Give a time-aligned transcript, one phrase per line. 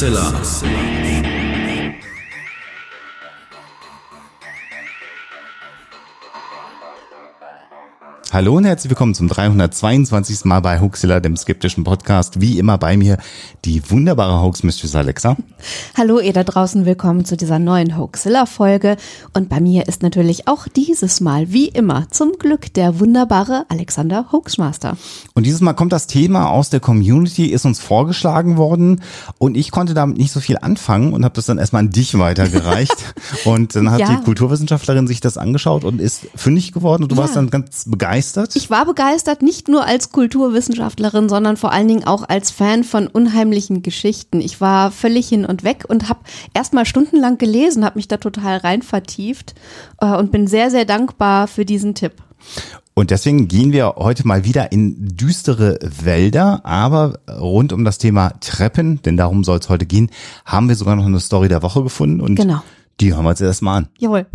[0.00, 0.49] Hoaxilla.
[8.32, 10.44] Hallo und herzlich willkommen zum 322.
[10.44, 12.40] Mal bei Hoaxilla, dem skeptischen Podcast.
[12.40, 13.18] Wie immer bei mir
[13.64, 15.36] die wunderbare Hoax Mistress Alexa.
[15.96, 18.96] Hallo ihr da draußen, willkommen zu dieser neuen Hoaxilla Folge.
[19.34, 24.26] Und bei mir ist natürlich auch dieses Mal, wie immer, zum Glück der wunderbare Alexander
[24.30, 24.96] Hoaxmaster.
[25.34, 29.02] Und dieses Mal kommt das Thema aus der Community, ist uns vorgeschlagen worden
[29.38, 32.16] und ich konnte damit nicht so viel anfangen und habe das dann erstmal an dich
[32.16, 32.94] weitergereicht.
[33.44, 34.06] und dann hat Ja.
[34.14, 37.22] die Kulturwissenschaftlerin sich das angeschaut und ist fündig geworden und du Ja.
[37.22, 38.19] warst dann ganz begeistert.
[38.56, 43.06] Ich war begeistert, nicht nur als Kulturwissenschaftlerin, sondern vor allen Dingen auch als Fan von
[43.06, 44.40] unheimlichen Geschichten.
[44.40, 46.20] Ich war völlig hin und weg und habe
[46.54, 49.54] erstmal stundenlang gelesen, habe mich da total rein vertieft
[50.00, 52.12] äh, und bin sehr, sehr dankbar für diesen Tipp.
[52.94, 58.30] Und deswegen gehen wir heute mal wieder in düstere Wälder, aber rund um das Thema
[58.40, 60.10] Treppen, denn darum soll es heute gehen,
[60.44, 62.62] haben wir sogar noch eine Story der Woche gefunden und Genau.
[63.00, 63.88] die hören wir uns erstmal an.
[63.98, 64.26] Jawohl.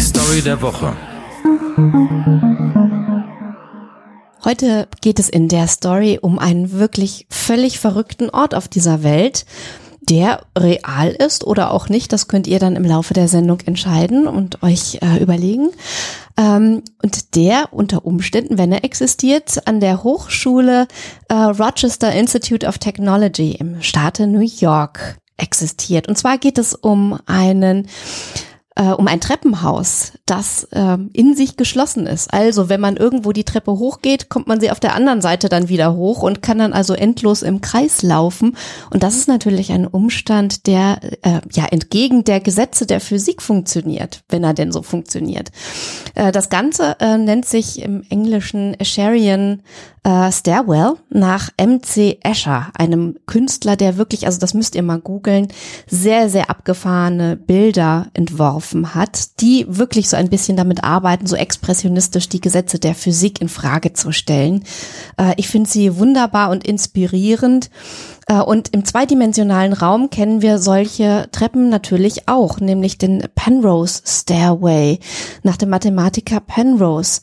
[0.00, 0.96] Die Story der Woche.
[4.46, 9.44] Heute geht es in der Story um einen wirklich völlig verrückten Ort auf dieser Welt,
[10.00, 12.14] der real ist oder auch nicht.
[12.14, 15.68] Das könnt ihr dann im Laufe der Sendung entscheiden und euch äh, überlegen.
[16.38, 20.88] Ähm, und der unter Umständen, wenn er existiert, an der Hochschule
[21.28, 26.08] äh, Rochester Institute of Technology im Staate New York existiert.
[26.08, 27.86] Und zwar geht es um einen
[28.76, 32.32] äh, um ein Treppenhaus, das ähm, in sich geschlossen ist.
[32.32, 35.68] Also wenn man irgendwo die Treppe hochgeht, kommt man sie auf der anderen Seite dann
[35.68, 38.56] wieder hoch und kann dann also endlos im Kreis laufen.
[38.90, 44.22] Und das ist natürlich ein Umstand, der äh, ja entgegen der Gesetze der Physik funktioniert,
[44.28, 45.50] wenn er denn so funktioniert.
[46.14, 49.62] Äh, das Ganze äh, nennt sich im Englischen Asherian
[50.04, 55.48] äh, Stairwell nach MC Escher, einem Künstler, der wirklich, also das müsst ihr mal googeln,
[55.88, 58.59] sehr, sehr abgefahrene Bilder entworfen
[58.94, 63.48] hat, die wirklich so ein bisschen damit arbeiten, so expressionistisch die Gesetze der Physik in
[63.48, 64.64] Frage zu stellen.
[65.16, 67.70] Äh, ich finde sie wunderbar und inspirierend.
[68.26, 74.98] Äh, Und im zweidimensionalen Raum kennen wir solche Treppen natürlich auch, nämlich den Penrose Stairway
[75.42, 77.20] nach dem Mathematiker Penrose.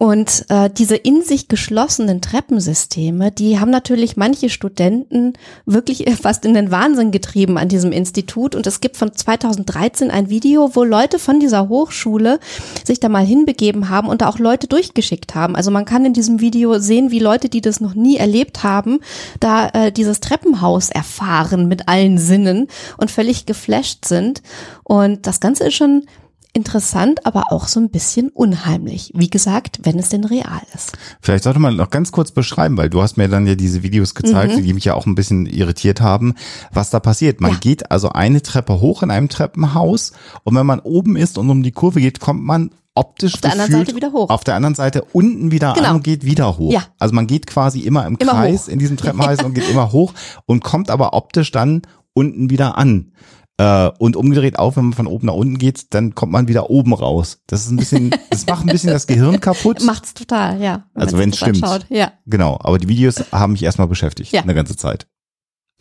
[0.00, 5.34] Und äh, diese in sich geschlossenen Treppensysteme, die haben natürlich manche Studenten
[5.66, 8.54] wirklich fast in den Wahnsinn getrieben an diesem Institut.
[8.54, 12.40] Und es gibt von 2013 ein Video, wo Leute von dieser Hochschule
[12.82, 15.54] sich da mal hinbegeben haben und da auch Leute durchgeschickt haben.
[15.54, 19.00] Also man kann in diesem Video sehen, wie Leute, die das noch nie erlebt haben,
[19.38, 24.40] da äh, dieses Treppenhaus erfahren mit allen Sinnen und völlig geflasht sind.
[24.82, 26.06] Und das Ganze ist schon
[26.52, 29.12] interessant, aber auch so ein bisschen unheimlich.
[29.14, 30.92] Wie gesagt, wenn es denn real ist.
[31.20, 34.14] Vielleicht sollte man noch ganz kurz beschreiben, weil du hast mir dann ja diese Videos
[34.14, 36.34] gezeigt, die mich ja auch ein bisschen irritiert haben,
[36.72, 37.40] was da passiert.
[37.40, 37.58] Man Ja.
[37.58, 40.12] geht also eine Treppe hoch in einem Treppenhaus
[40.44, 43.52] und wenn man oben ist und um die Kurve geht, kommt man optisch Auf der
[43.52, 44.28] anderen Seite wieder hoch.
[44.30, 45.88] Auf der anderen Seite unten wieder Genau.
[45.90, 46.72] an und geht wieder hoch.
[46.72, 46.82] Ja.
[46.98, 48.68] Also man geht quasi immer im Immer Kreis hoch.
[48.72, 50.12] in diesem Treppenhaus und geht immer hoch
[50.46, 53.12] und kommt aber optisch dann unten wieder an.
[53.60, 56.70] Äh, Und umgedreht auch, wenn man von oben nach unten geht, dann kommt man wieder
[56.70, 57.40] oben raus.
[57.46, 59.84] Das ist ein bisschen, das macht ein bisschen das Gehirn kaputt.
[59.84, 60.84] Macht's total, ja.
[60.94, 61.62] wenn Also sich das stimmt.
[61.62, 61.86] anschaut.
[61.90, 62.12] Ja.
[62.24, 64.40] Genau, aber die Videos haben mich erstmal beschäftigt, Ja.
[64.42, 65.06] eine ganze Zeit.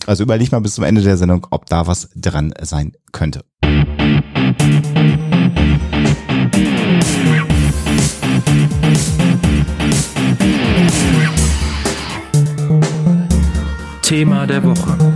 [0.05, 3.45] Also überleg mal bis zum Ende der Sendung, ob da was dran sein könnte.
[14.01, 15.08] Thema der Woche.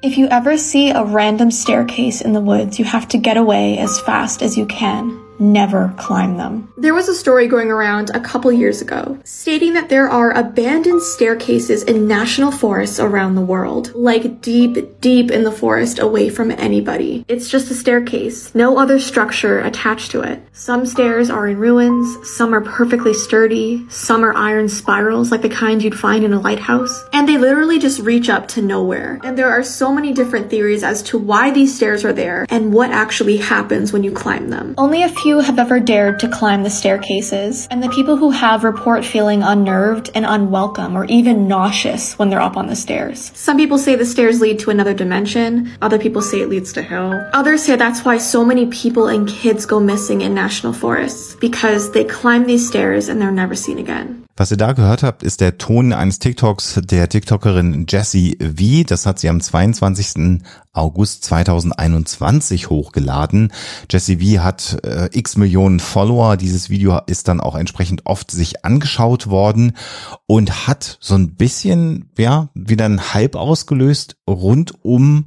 [0.00, 3.78] If you ever see a random staircase in the woods, you have to get away
[3.78, 5.27] as fast as you can.
[5.38, 6.72] Never climb them.
[6.76, 11.02] There was a story going around a couple years ago stating that there are abandoned
[11.02, 16.50] staircases in national forests around the world, like deep, deep in the forest away from
[16.50, 17.24] anybody.
[17.28, 20.42] It's just a staircase, no other structure attached to it.
[20.52, 25.48] Some stairs are in ruins, some are perfectly sturdy, some are iron spirals like the
[25.48, 29.20] kind you'd find in a lighthouse, and they literally just reach up to nowhere.
[29.22, 32.72] And there are so many different theories as to why these stairs are there and
[32.72, 34.74] what actually happens when you climb them.
[34.78, 38.64] Only a few have ever dared to climb the staircases, and the people who have
[38.64, 43.30] report feeling unnerved and unwelcome or even nauseous when they're up on the stairs.
[43.34, 45.70] Some people say the stairs lead to another dimension.
[45.82, 47.28] Other people say it leads to hell.
[47.34, 51.92] Others say that's why so many people and kids go missing in national forests because
[51.92, 54.24] they climb these stairs and they're never seen again.
[54.38, 58.86] Was ihr da gehört habt, ist der Ton eines TikToks der TikTokerin Jessie V.
[58.86, 60.42] Das hat sie am 22.
[60.72, 63.52] August 2021 hochgeladen.
[63.90, 66.36] Jessie V hat äh, x Millionen Follower.
[66.36, 69.72] Dieses Video ist dann auch entsprechend oft sich angeschaut worden
[70.26, 75.24] und hat so ein bisschen, ja, wieder einen Hype ausgelöst rund um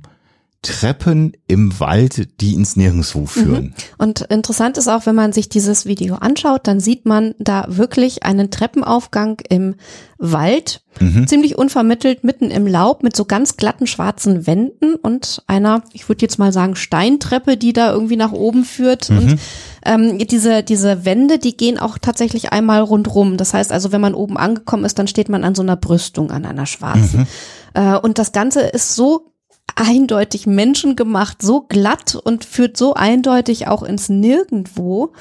[0.64, 3.64] Treppen im Wald, die ins Nirgendwo führen.
[3.64, 3.74] Mhm.
[3.98, 8.22] Und interessant ist auch, wenn man sich dieses Video anschaut, dann sieht man da wirklich
[8.22, 9.74] einen Treppenaufgang im
[10.20, 11.28] Wald, mhm.
[11.28, 16.22] ziemlich unvermittelt mitten im Laub mit so ganz glatten schwarzen Wänden und einer, ich würde
[16.22, 19.10] jetzt mal sagen, Steintreppe, die da irgendwie nach oben führt.
[19.10, 19.18] Mhm.
[19.18, 19.40] Und
[19.84, 23.36] ähm, diese, diese Wände, die gehen auch tatsächlich einmal rundrum.
[23.38, 26.30] Das heißt also, wenn man oben angekommen ist, dann steht man an so einer Brüstung,
[26.30, 27.22] an einer schwarzen.
[27.22, 27.28] Mhm.
[27.74, 29.31] Äh, und das Ganze ist so
[29.76, 35.14] eindeutig menschengemacht, so glatt und führt so eindeutig auch ins Nirgendwo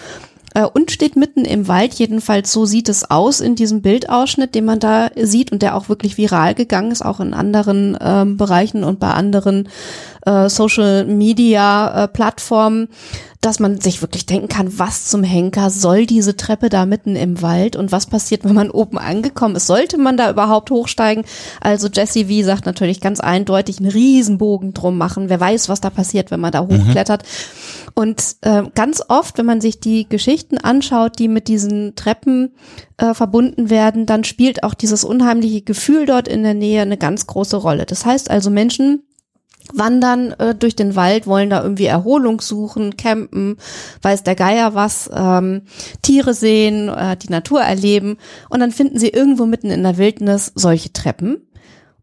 [0.54, 1.94] äh, und steht mitten im Wald.
[1.94, 5.88] Jedenfalls so sieht es aus in diesem Bildausschnitt, den man da sieht und der auch
[5.88, 9.68] wirklich viral gegangen ist, auch in anderen ähm, Bereichen und bei anderen
[10.26, 12.88] äh, Social Media äh, Plattformen
[13.40, 17.40] dass man sich wirklich denken kann, was zum Henker soll diese Treppe da mitten im
[17.40, 19.66] Wald und was passiert, wenn man oben angekommen ist?
[19.66, 21.24] Sollte man da überhaupt hochsteigen?
[21.60, 25.30] Also Jesse V sagt natürlich ganz eindeutig einen Riesenbogen drum machen.
[25.30, 26.88] Wer weiß, was da passiert, wenn man da mhm.
[26.88, 27.22] hochklettert.
[27.22, 27.92] Mhm.
[27.94, 32.52] Und äh, ganz oft, wenn man sich die Geschichten anschaut, die mit diesen Treppen
[32.98, 37.26] äh, verbunden werden, dann spielt auch dieses unheimliche Gefühl dort in der Nähe eine ganz
[37.26, 37.86] große Rolle.
[37.86, 39.02] Das heißt also Menschen,
[39.74, 43.56] wandern äh, durch den Wald, wollen da irgendwie Erholung suchen, campen,
[44.02, 45.62] weiß der Geier was, ähm,
[46.02, 48.16] Tiere sehen, äh, die Natur erleben.
[48.48, 51.46] Und dann finden sie irgendwo mitten in der Wildnis solche Treppen.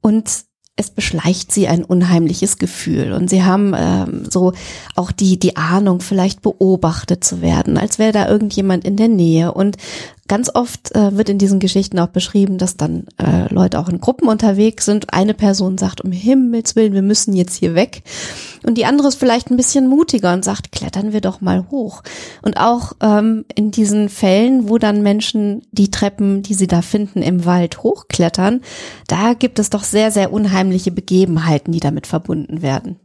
[0.01, 0.47] Und
[0.79, 3.11] es beschleicht sie ein unheimliches Gefühl.
[3.11, 4.53] Und sie haben ähm, so
[4.95, 9.51] auch die die Ahnung vielleicht beobachtet zu werden, als wäre da irgendjemand in der Nähe.
[9.51, 9.77] Und
[10.27, 14.01] Ganz oft äh, wird in diesen Geschichten auch beschrieben, dass dann äh, Leute auch in
[14.01, 15.13] Gruppen unterwegs sind.
[15.13, 18.03] Eine Person sagt, um Himmels Willen, wir müssen jetzt hier weg.
[18.65, 22.03] Und die andere ist vielleicht ein bisschen mutiger und sagt, klettern wir doch mal hoch.
[22.41, 27.21] Und auch ähm, in diesen Fällen, wo dann Menschen die Treppen, die sie da finden,
[27.21, 28.61] im Wald hochklettern,
[29.07, 32.97] da gibt es doch sehr, sehr unheimliche Begebenheiten, die damit verbunden werden.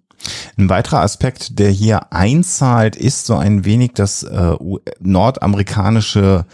[0.56, 4.56] Ein weiterer Aspekt, der hier einzahlt, ist so ein wenig das äh,
[5.00, 6.46] nordamerikanische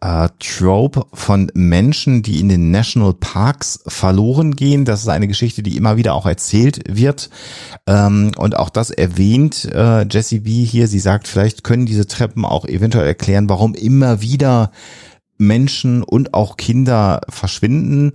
[0.00, 4.84] äh, Trope von Menschen, die in den National Parks verloren gehen.
[4.84, 7.30] Das ist eine Geschichte, die immer wieder auch erzählt wird.
[7.86, 10.86] Ähm, und auch das erwähnt äh, Jessie B hier.
[10.88, 14.70] Sie sagt, vielleicht können diese Treppen auch eventuell erklären, warum immer wieder
[15.38, 18.12] Menschen und auch Kinder verschwinden.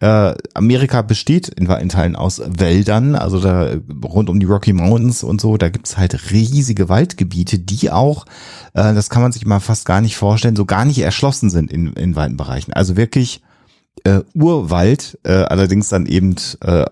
[0.00, 3.70] Äh, Amerika besteht in, in Teilen aus Wäldern, also da
[4.04, 8.26] rund um die Rocky Mountains und so, da gibt's halt riesige Waldgebiete, die auch,
[8.74, 11.70] äh, das kann man sich mal fast gar nicht vorstellen, so gar nicht erschlossen sind
[11.72, 12.72] in, in weiten Bereichen.
[12.72, 13.42] Also wirklich
[14.04, 16.84] äh, Urwald, äh, allerdings dann eben äh,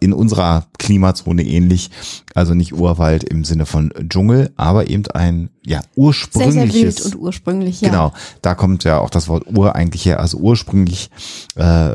[0.00, 1.90] in unserer Klimazone ähnlich.
[2.34, 6.72] Also nicht Urwald im Sinne von Dschungel, aber eben ein ja ursprüngliches.
[6.72, 7.88] Sehr, sehr wild und ursprünglich, ja.
[7.88, 8.12] Genau,
[8.42, 10.20] da kommt ja auch das Wort Ur eigentlich her.
[10.20, 11.10] Also ursprünglich
[11.56, 11.90] äh,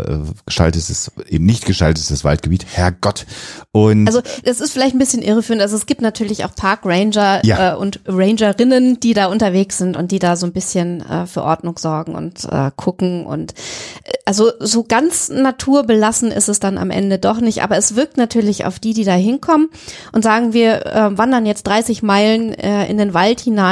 [0.45, 2.65] gestaltetes, eben nicht gestaltetes Waldgebiet.
[2.71, 3.25] Herrgott.
[3.71, 5.61] Und also das ist vielleicht ein bisschen irreführend.
[5.61, 7.73] Also es gibt natürlich auch Parkranger ja.
[7.73, 11.43] äh, und Rangerinnen, die da unterwegs sind und die da so ein bisschen äh, für
[11.43, 13.53] Ordnung sorgen und äh, gucken und
[14.03, 18.17] äh, also so ganz naturbelassen ist es dann am Ende doch nicht, aber es wirkt
[18.17, 19.69] natürlich auf die, die da hinkommen
[20.11, 23.62] und sagen, wir äh, wandern jetzt 30 Meilen äh, in den Wald hinein,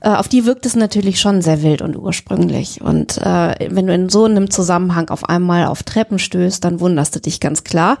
[0.00, 2.80] äh, auf die wirkt es natürlich schon sehr wild und ursprünglich.
[2.80, 7.14] Und äh, wenn du in so einem Zusammenhang auf einmal auf Treppen stößt, dann wunderst
[7.14, 7.98] du dich ganz klar.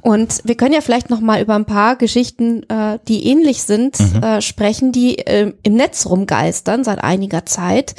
[0.00, 3.98] Und wir können ja vielleicht noch mal über ein paar Geschichten, äh, die ähnlich sind,
[4.00, 4.22] mhm.
[4.22, 7.94] äh, sprechen, die äh, im Netz rumgeistern seit einiger Zeit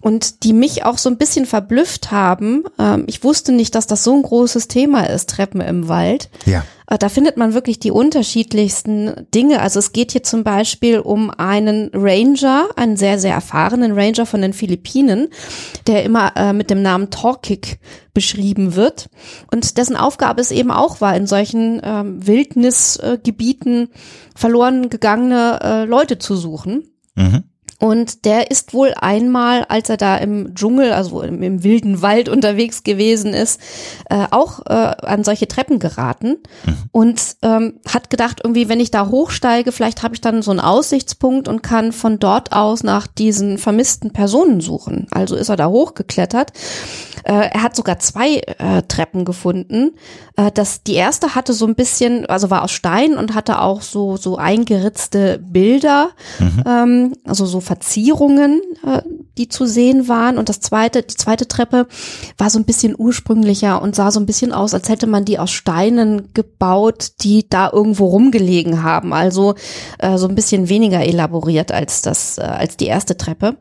[0.00, 2.64] und die mich auch so ein bisschen verblüfft haben.
[2.78, 6.30] Ähm, ich wusste nicht, dass das so ein großes Thema ist, Treppen im Wald.
[6.46, 6.64] Ja.
[6.92, 9.60] Äh, da findet man wirklich die unterschiedlichsten Dinge.
[9.60, 14.42] Also es geht hier zum Beispiel um einen Ranger, einen sehr, sehr erfahrenen Ranger von
[14.42, 15.28] den Philippinen,
[15.86, 17.78] der immer äh, mit dem Namen Torkik
[18.12, 19.08] beschrieben wird
[19.50, 23.88] und dessen Aufgabe es eben auch war, in solchen ähm, Wildnisgebieten
[24.34, 26.84] verloren gegangene äh, Leute zu suchen.
[27.14, 27.44] Mhm.
[27.82, 32.28] Und der ist wohl einmal, als er da im Dschungel, also im, im wilden Wald
[32.28, 33.60] unterwegs gewesen ist,
[34.08, 36.76] äh, auch äh, an solche Treppen geraten mhm.
[36.92, 40.60] und ähm, hat gedacht, irgendwie, wenn ich da hochsteige, vielleicht habe ich dann so einen
[40.60, 45.08] Aussichtspunkt und kann von dort aus nach diesen vermissten Personen suchen.
[45.10, 46.52] Also ist er da hochgeklettert.
[47.24, 49.92] Äh, er hat sogar zwei äh, Treppen gefunden.
[50.36, 53.82] Äh, das, die erste hatte so ein bisschen, also war aus Stein und hatte auch
[53.82, 56.64] so, so eingeritzte Bilder, mhm.
[56.66, 59.00] ähm, also so Verzierungen, äh,
[59.38, 60.36] die zu sehen waren.
[60.36, 61.86] Und das zweite, die zweite Treppe
[62.36, 65.38] war so ein bisschen ursprünglicher und sah so ein bisschen aus, als hätte man die
[65.38, 69.14] aus Steinen gebaut, die da irgendwo rumgelegen haben.
[69.14, 69.54] Also
[69.98, 73.56] äh, so ein bisschen weniger elaboriert als das, äh, als die erste Treppe.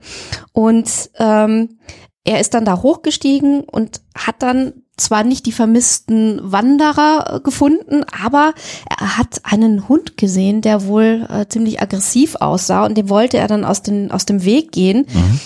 [0.51, 1.77] Und ähm,
[2.23, 8.03] er ist dann da hochgestiegen und hat dann zwar nicht die vermissten Wanderer äh, gefunden,
[8.23, 8.53] aber
[8.99, 13.47] er hat einen Hund gesehen, der wohl äh, ziemlich aggressiv aussah und dem wollte er
[13.47, 15.07] dann aus, den, aus dem Weg gehen.
[15.11, 15.39] Mhm.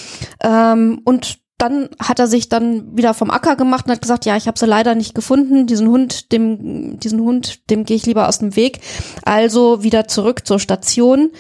[0.44, 4.36] Ähm, und dann hat er sich dann wieder vom Acker gemacht und hat gesagt, ja,
[4.36, 5.68] ich habe sie leider nicht gefunden.
[5.68, 8.82] Diesen Hund, dem, diesen Hund, dem gehe ich lieber aus dem Weg.
[9.24, 11.32] Also wieder zurück zur Station.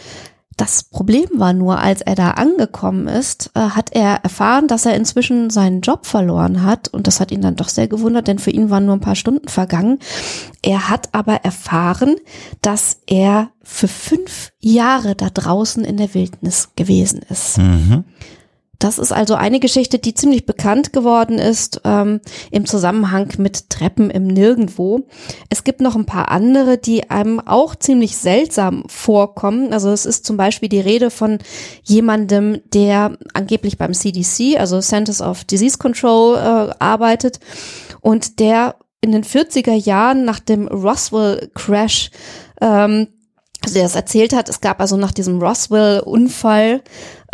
[0.58, 4.96] Das Problem war nur, als er da angekommen ist, äh, hat er erfahren, dass er
[4.96, 6.88] inzwischen seinen Job verloren hat.
[6.88, 9.16] Und das hat ihn dann doch sehr gewundert, denn für ihn waren nur ein paar
[9.16, 10.00] Stunden vergangen.
[10.62, 12.16] Er hat aber erfahren,
[12.62, 17.58] dass er für fünf Jahre da draußen in der Wildnis gewesen ist.
[17.58, 18.06] Mhm.
[18.79, 24.10] Das ist also eine Geschichte, die ziemlich bekannt geworden ist ähm, im Zusammenhang mit Treppen
[24.10, 25.08] im Nirgendwo.
[25.50, 29.74] Es gibt noch ein paar andere, die einem auch ziemlich seltsam vorkommen.
[29.74, 31.39] Also es ist zum Beispiel die Rede von
[31.84, 37.39] jemandem, der angeblich beim CDC, also Centers of Disease Control, äh, arbeitet
[38.01, 42.10] und der in den 40er Jahren nach dem Roswell Crash
[42.62, 43.08] ähm,
[43.65, 46.82] also der es erzählt hat, es gab also nach diesem Roswell-Unfall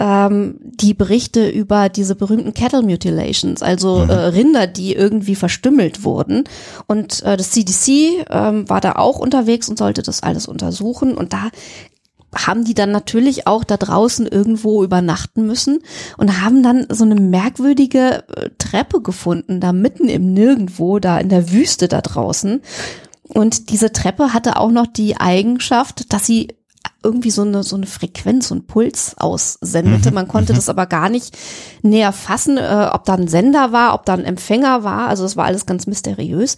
[0.02, 4.10] ähm, die Berichte über diese berühmten Cattle Mutilations, also mhm.
[4.10, 6.46] äh, Rinder, die irgendwie verstümmelt wurden.
[6.88, 11.16] Und äh, das CDC ähm, war da auch unterwegs und sollte das alles untersuchen.
[11.16, 11.50] Und da
[12.34, 15.82] haben die dann natürlich auch da draußen irgendwo übernachten müssen
[16.18, 21.30] und haben dann so eine merkwürdige äh, Treppe gefunden, da mitten im Nirgendwo, da in
[21.30, 22.62] der Wüste da draußen.
[23.28, 26.48] Und diese Treppe hatte auch noch die Eigenschaft, dass sie
[27.04, 30.10] irgendwie so eine, so eine Frequenz, ein Puls aussendete.
[30.10, 30.16] Mhm.
[30.16, 30.58] Man konnte mhm.
[30.58, 31.38] das aber gar nicht
[31.82, 35.08] näher fassen, äh, ob da ein Sender war, ob da ein Empfänger war.
[35.08, 36.58] Also es war alles ganz mysteriös.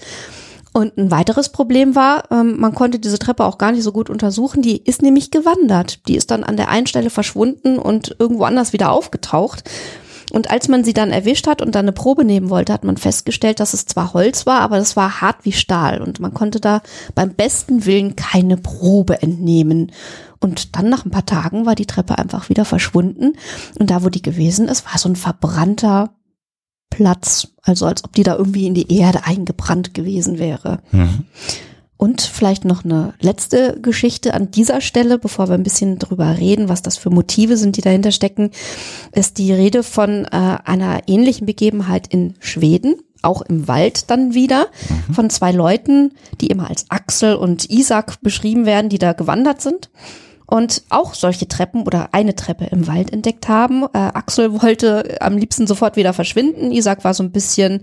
[0.73, 4.09] Und ein weiteres Problem war, ähm, man konnte diese Treppe auch gar nicht so gut
[4.09, 4.63] untersuchen.
[4.63, 6.07] Die ist nämlich gewandert.
[6.07, 9.69] Die ist dann an der einen Stelle verschwunden und irgendwo anders wieder aufgetaucht.
[10.33, 12.97] Und als man sie dann erwischt hat und dann eine Probe nehmen wollte, hat man
[12.97, 16.59] festgestellt, dass es zwar Holz war, aber das war hart wie Stahl und man konnte
[16.59, 16.81] da
[17.13, 19.91] beim besten Willen keine Probe entnehmen.
[20.39, 23.33] Und dann nach ein paar Tagen war die Treppe einfach wieder verschwunden
[23.77, 26.15] und da, wo die gewesen ist, war so ein verbrannter
[26.89, 30.79] Platz, also als ob die da irgendwie in die Erde eingebrannt gewesen wäre.
[30.91, 31.25] Mhm.
[32.03, 36.67] Und vielleicht noch eine letzte Geschichte an dieser Stelle, bevor wir ein bisschen drüber reden,
[36.67, 38.51] was das für Motive sind, die dahinter stecken,
[39.13, 44.67] ist die Rede von äh, einer ähnlichen Begebenheit in Schweden, auch im Wald dann wieder,
[44.89, 45.13] mhm.
[45.13, 49.89] von zwei Leuten, die immer als Axel und Isaac beschrieben werden, die da gewandert sind
[50.53, 53.85] und auch solche Treppen oder eine Treppe im Wald entdeckt haben.
[53.85, 56.71] Äh, Axel wollte am liebsten sofort wieder verschwinden.
[56.71, 57.81] Isaac war so ein bisschen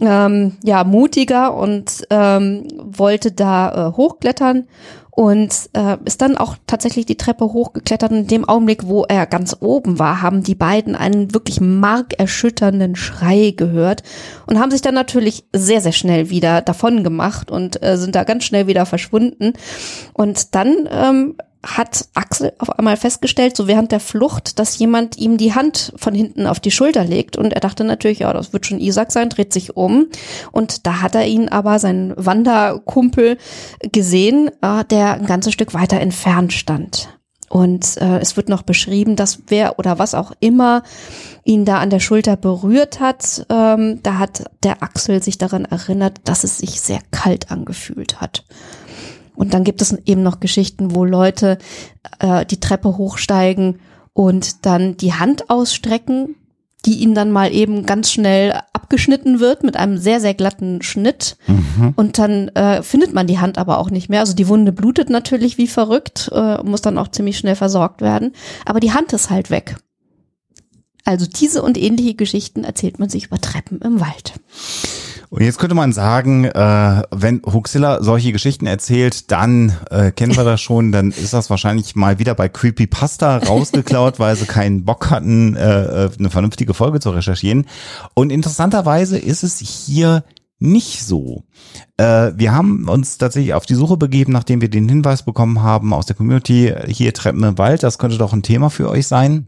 [0.00, 4.64] ähm, ja mutiger und ähm, wollte da äh, hochklettern
[5.12, 8.10] und äh, ist dann auch tatsächlich die Treppe hochgeklettert.
[8.10, 13.54] In dem Augenblick, wo er ganz oben war, haben die beiden einen wirklich markerschütternden Schrei
[13.56, 14.02] gehört
[14.48, 18.24] und haben sich dann natürlich sehr, sehr schnell wieder davon gemacht und äh, sind da
[18.24, 19.52] ganz schnell wieder verschwunden.
[20.14, 25.36] Und dann ähm, hat Axel auf einmal festgestellt, so während der Flucht, dass jemand ihm
[25.36, 27.36] die Hand von hinten auf die Schulter legt.
[27.36, 30.06] Und er dachte natürlich, ja, das wird schon Isaac sein, dreht sich um.
[30.50, 33.38] Und da hat er ihn aber, seinen Wanderkumpel,
[33.92, 37.08] gesehen, äh, der ein ganzes Stück weiter entfernt stand.
[37.52, 40.82] Und äh, es wird noch beschrieben, dass wer oder was auch immer
[41.44, 46.20] ihn da an der Schulter berührt hat, ähm, da hat der Axel sich daran erinnert,
[46.24, 48.44] dass es sich sehr kalt angefühlt hat.
[49.34, 51.58] Und dann gibt es eben noch Geschichten, wo Leute
[52.18, 53.80] äh, die Treppe hochsteigen
[54.12, 56.36] und dann die Hand ausstrecken,
[56.84, 61.36] die ihnen dann mal eben ganz schnell abgeschnitten wird mit einem sehr, sehr glatten Schnitt.
[61.46, 61.94] Mhm.
[61.96, 64.20] Und dann äh, findet man die Hand aber auch nicht mehr.
[64.20, 68.32] Also die Wunde blutet natürlich wie verrückt, äh, muss dann auch ziemlich schnell versorgt werden.
[68.66, 69.76] Aber die Hand ist halt weg.
[71.04, 74.34] Also diese und ähnliche Geschichten erzählt man sich über Treppen im Wald.
[75.32, 80.44] Und jetzt könnte man sagen, äh, wenn Huxilla solche Geschichten erzählt, dann äh, kennen wir
[80.44, 85.08] das schon, dann ist das wahrscheinlich mal wieder bei Creepypasta rausgeklaut, weil sie keinen Bock
[85.08, 87.64] hatten, äh, äh, eine vernünftige Folge zu recherchieren.
[88.12, 90.22] Und interessanterweise ist es hier
[90.58, 91.44] nicht so.
[91.96, 95.94] Äh, wir haben uns tatsächlich auf die Suche begeben, nachdem wir den Hinweis bekommen haben
[95.94, 99.46] aus der Community, hier Treppen im Wald, das könnte doch ein Thema für euch sein.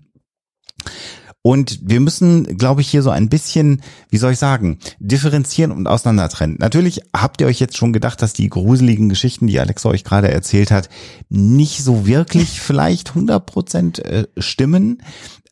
[1.47, 5.87] Und wir müssen, glaube ich, hier so ein bisschen, wie soll ich sagen, differenzieren und
[5.87, 6.57] auseinander trennen.
[6.59, 10.31] Natürlich habt ihr euch jetzt schon gedacht, dass die gruseligen Geschichten, die Alexa euch gerade
[10.31, 10.89] erzählt hat,
[11.29, 15.03] nicht so wirklich vielleicht 100 Prozent äh, stimmen.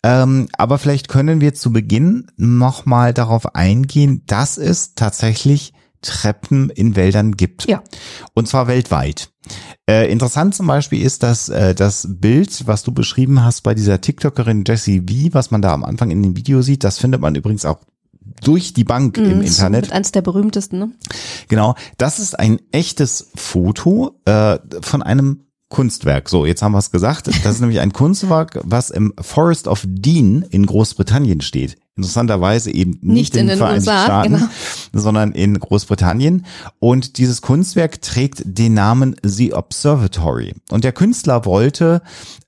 [0.03, 6.97] Ähm, aber vielleicht können wir zu Beginn nochmal darauf eingehen, dass es tatsächlich Treppen in
[6.97, 7.69] Wäldern gibt.
[7.69, 7.83] Ja.
[8.33, 9.31] Und zwar weltweit.
[9.91, 14.01] Äh, interessant zum Beispiel ist, dass äh, das Bild, was du beschrieben hast bei dieser
[14.01, 17.35] TikTokerin Jessie V, was man da am Anfang in dem Video sieht, das findet man
[17.35, 17.79] übrigens auch
[18.43, 19.87] durch die Bank im Mhm, ist Internet.
[19.87, 20.93] Mit eins der berühmtesten, ne?
[21.49, 26.29] Genau, das ist ein echtes Foto äh, von einem Kunstwerk.
[26.29, 27.29] So, jetzt haben wir es gesagt.
[27.29, 31.77] Das ist nämlich ein Kunstwerk, was im Forest of Dean in Großbritannien steht.
[31.95, 34.47] Interessanterweise eben nicht, Nicht in, den den Vereinigten USA, Staaten, genau.
[34.95, 36.47] sondern in Großbritannien.
[36.79, 40.55] Und dieses Kunstwerk trägt den Namen The Observatory.
[40.71, 42.01] Und der Künstler wollte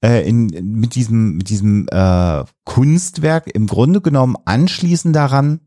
[0.03, 5.61] äh, in, mit diesem, mit diesem äh, Kunstwerk im Grunde genommen anschließen daran,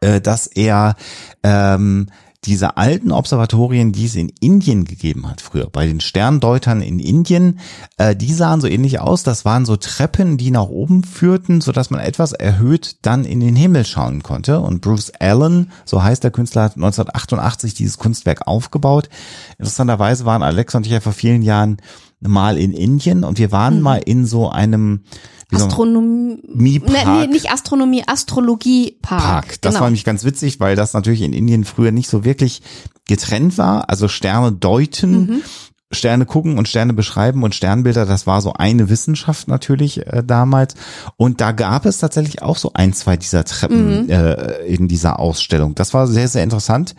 [0.00, 0.94] äh, dass er
[1.42, 2.08] ähm,
[2.44, 7.58] diese alten Observatorien, die es in Indien gegeben hat früher, bei den Sterndeutern in Indien,
[7.96, 9.24] äh, die sahen so ähnlich aus.
[9.24, 13.40] Das waren so Treppen, die nach oben führten, so dass man etwas erhöht dann in
[13.40, 14.60] den Himmel schauen konnte.
[14.60, 19.08] Und Bruce Allen, so heißt der Künstler, hat 1988 dieses Kunstwerk aufgebaut.
[19.58, 21.78] Interessanterweise waren Alexa und ich ja vor vielen Jahren
[22.20, 25.02] mal in Indien und wir waren mal in so einem
[25.52, 26.38] Astronomie.
[26.46, 27.06] Miepark.
[27.06, 29.22] Nee, nee, nicht Astronomie, Astrologiepark.
[29.22, 29.60] Park.
[29.62, 29.82] Das genau.
[29.82, 32.62] war nämlich ganz witzig, weil das natürlich in Indien früher nicht so wirklich
[33.06, 33.88] getrennt war.
[33.88, 35.42] Also Sterne deuten,
[35.90, 40.74] Sterne gucken und Sterne beschreiben und Sternbilder, das war so eine Wissenschaft natürlich äh, damals.
[41.16, 45.74] Und da gab es tatsächlich auch so ein, zwei dieser Treppen äh, in dieser Ausstellung.
[45.74, 46.94] Das war sehr, sehr interessant.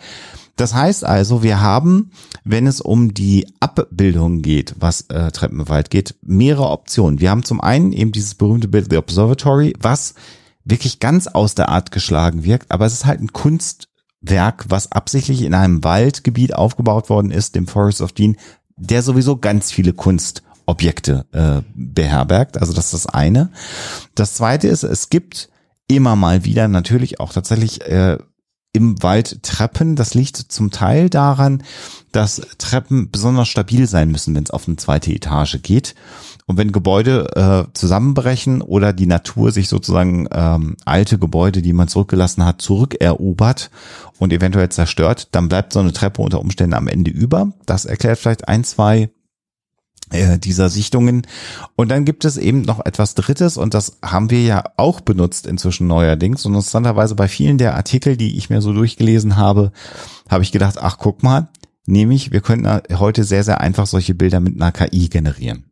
[0.56, 2.10] Das heißt also, wir haben,
[2.44, 7.20] wenn es um die Abbildung geht, was äh, Treppen im Wald geht, mehrere Optionen.
[7.20, 10.14] Wir haben zum einen eben dieses berühmte Bild The Observatory, was
[10.64, 15.42] wirklich ganz aus der Art geschlagen wirkt, aber es ist halt ein Kunstwerk, was absichtlich
[15.42, 18.36] in einem Waldgebiet aufgebaut worden ist, dem Forest of Dean,
[18.76, 22.58] der sowieso ganz viele Kunstobjekte äh, beherbergt.
[22.58, 23.50] Also das ist das eine.
[24.14, 25.48] Das zweite ist, es gibt
[25.88, 28.18] immer mal wieder natürlich auch tatsächlich äh,
[28.72, 29.96] im Wald Treppen.
[29.96, 31.62] Das liegt zum Teil daran,
[32.12, 35.94] dass Treppen besonders stabil sein müssen, wenn es auf eine zweite Etage geht.
[36.46, 41.88] Und wenn Gebäude äh, zusammenbrechen oder die Natur sich sozusagen ähm, alte Gebäude, die man
[41.88, 43.70] zurückgelassen hat, zurückerobert
[44.18, 47.52] und eventuell zerstört, dann bleibt so eine Treppe unter Umständen am Ende über.
[47.66, 49.10] Das erklärt vielleicht ein, zwei
[50.12, 51.26] dieser Sichtungen.
[51.76, 55.46] Und dann gibt es eben noch etwas Drittes und das haben wir ja auch benutzt
[55.46, 56.44] inzwischen neuerdings.
[56.44, 59.72] Und interessanterweise bei vielen der Artikel, die ich mir so durchgelesen habe,
[60.28, 61.48] habe ich gedacht, ach guck mal,
[61.86, 65.69] nämlich wir können heute sehr, sehr einfach solche Bilder mit einer KI generieren.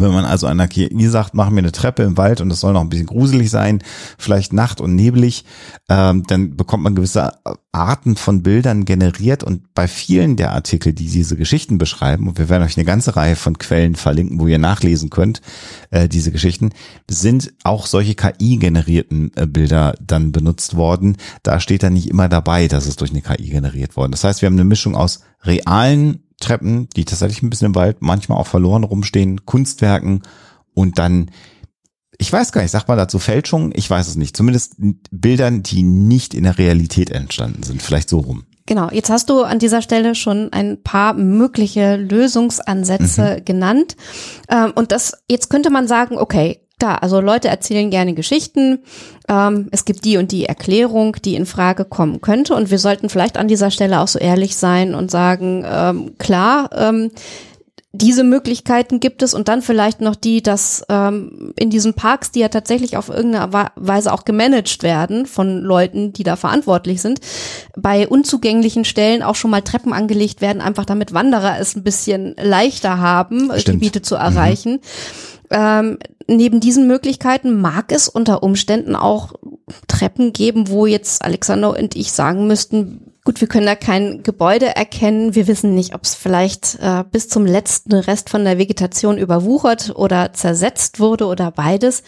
[0.00, 2.72] Wenn man also einer KI sagt, machen wir eine Treppe im Wald und es soll
[2.72, 3.82] noch ein bisschen gruselig sein,
[4.18, 5.44] vielleicht nacht und neblig,
[5.88, 7.32] ähm, dann bekommt man gewisse
[7.72, 12.48] Arten von Bildern generiert und bei vielen der Artikel, die diese Geschichten beschreiben, und wir
[12.48, 15.40] werden euch eine ganze Reihe von Quellen verlinken, wo ihr nachlesen könnt,
[15.90, 16.70] äh, diese Geschichten,
[17.08, 21.16] sind auch solche KI-generierten äh, Bilder dann benutzt worden.
[21.42, 24.12] Da steht dann nicht immer dabei, dass es durch eine KI generiert worden.
[24.12, 27.98] Das heißt, wir haben eine Mischung aus realen Treppen, die tatsächlich ein bisschen im Wald
[28.00, 30.22] manchmal auch verloren rumstehen, Kunstwerken
[30.74, 31.30] und dann,
[32.18, 33.72] ich weiß gar nicht, sagt man dazu Fälschungen?
[33.74, 34.36] Ich weiß es nicht.
[34.36, 34.76] Zumindest
[35.10, 37.82] Bildern, die nicht in der Realität entstanden sind.
[37.82, 38.44] Vielleicht so rum.
[38.66, 43.96] Genau, jetzt hast du an dieser Stelle schon ein paar mögliche Lösungsansätze genannt.
[44.50, 48.80] Ähm, und das, jetzt könnte man sagen, okay, da, also Leute erzählen gerne Geschichten.
[49.28, 52.54] Ähm, es gibt die und die Erklärung, die in Frage kommen könnte.
[52.54, 56.70] Und wir sollten vielleicht an dieser Stelle auch so ehrlich sein und sagen, ähm, klar,
[56.72, 57.10] ähm,
[57.92, 62.40] diese Möglichkeiten gibt es und dann vielleicht noch die, dass ähm, in diesen Parks, die
[62.40, 67.20] ja tatsächlich auf irgendeine Weise auch gemanagt werden von Leuten, die da verantwortlich sind,
[67.76, 72.36] bei unzugänglichen Stellen auch schon mal Treppen angelegt werden, einfach damit Wanderer es ein bisschen
[72.38, 73.80] leichter haben, äh, Stimmt.
[73.80, 74.80] Gebiete zu erreichen.
[75.50, 79.32] Ähm, neben diesen Möglichkeiten mag es unter Umständen auch
[79.86, 84.74] Treppen geben, wo jetzt Alexander und ich sagen müssten, gut, wir können da kein Gebäude
[84.74, 85.34] erkennen.
[85.34, 89.92] Wir wissen nicht, ob es vielleicht äh, bis zum letzten Rest von der Vegetation überwuchert
[89.94, 92.02] oder zersetzt wurde oder beides.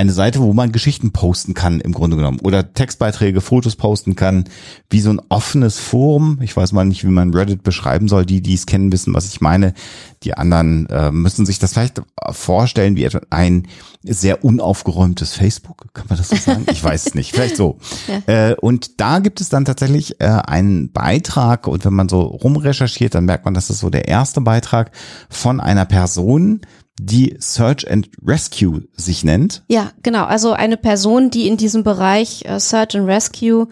[0.00, 4.44] eine Seite, wo man Geschichten posten kann im Grunde genommen oder Textbeiträge, Fotos posten kann,
[4.88, 6.38] wie so ein offenes Forum.
[6.40, 8.24] Ich weiß mal nicht, wie man Reddit beschreiben soll.
[8.24, 9.74] Die, die es kennen, wissen, was ich meine.
[10.22, 13.68] Die anderen äh, müssen sich das vielleicht vorstellen wie etwa ein
[14.02, 15.92] sehr unaufgeräumtes Facebook.
[15.92, 16.64] Kann man das so sagen?
[16.70, 17.32] Ich weiß es nicht.
[17.32, 17.78] Vielleicht so.
[18.26, 23.14] Äh, und da gibt es dann tatsächlich äh, einen Beitrag und wenn man so rumrecherchiert,
[23.14, 24.90] dann merkt man, dass das so der erste Beitrag
[25.28, 26.60] von einer Person,
[27.06, 29.62] die Search and Rescue sich nennt.
[29.68, 30.24] Ja, genau.
[30.24, 33.68] Also eine Person, die in diesem Bereich äh, Search and Rescue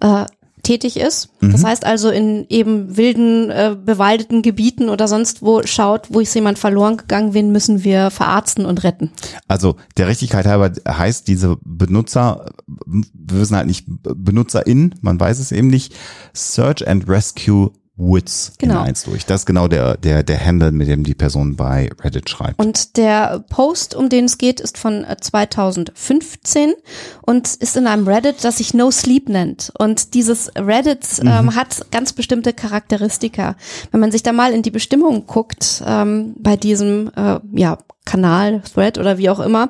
[0.00, 0.26] äh,
[0.62, 1.30] tätig ist.
[1.40, 6.34] Das heißt also in eben wilden, äh, bewaldeten Gebieten oder sonst wo schaut, wo ist
[6.34, 9.10] jemand verloren gegangen, wen müssen wir verarzten und retten.
[9.48, 12.52] Also der Richtigkeit halber heißt diese Benutzer,
[12.86, 15.94] wir wissen halt nicht BenutzerIn, man weiß es eben nicht,
[16.32, 18.80] Search and Rescue Woods Genau.
[18.80, 19.26] in eins durch.
[19.26, 22.58] Das ist genau der, der, der Handle, mit dem die Person bei Reddit schreibt.
[22.58, 26.74] Und der Post, um den es geht, ist von äh, 2015
[27.22, 29.72] und ist in einem Reddit, das sich No Sleep nennt.
[29.78, 33.56] Und dieses Reddit ähm, hat ganz bestimmte Charakteristika.
[33.90, 38.62] Wenn man sich da mal in die Bestimmung guckt, ähm, bei diesem äh, ja, Kanal,
[38.74, 39.68] Thread oder wie auch immer,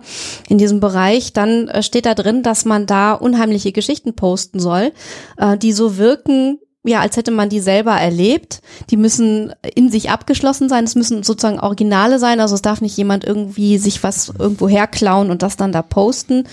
[0.48, 4.92] in diesem Bereich, dann äh, steht da drin, dass man da unheimliche Geschichten posten soll,
[5.36, 8.60] äh, die so wirken, ja, als hätte man die selber erlebt.
[8.90, 10.82] Die müssen in sich abgeschlossen sein.
[10.82, 12.40] Es müssen sozusagen Originale sein.
[12.40, 16.44] Also es darf nicht jemand irgendwie sich was irgendwo herklauen und das dann da posten.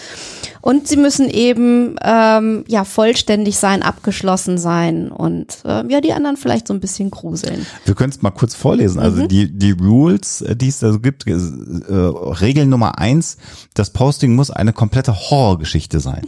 [0.61, 6.37] Und sie müssen eben ähm, ja vollständig sein, abgeschlossen sein und äh, ja die anderen
[6.37, 7.65] vielleicht so ein bisschen gruseln.
[7.85, 8.99] Wir können es mal kurz vorlesen.
[8.99, 13.37] Also die, die Rules, äh, die es da so gibt, äh, Regel Nummer eins,
[13.73, 16.21] das Posting muss eine komplette Horrorgeschichte sein.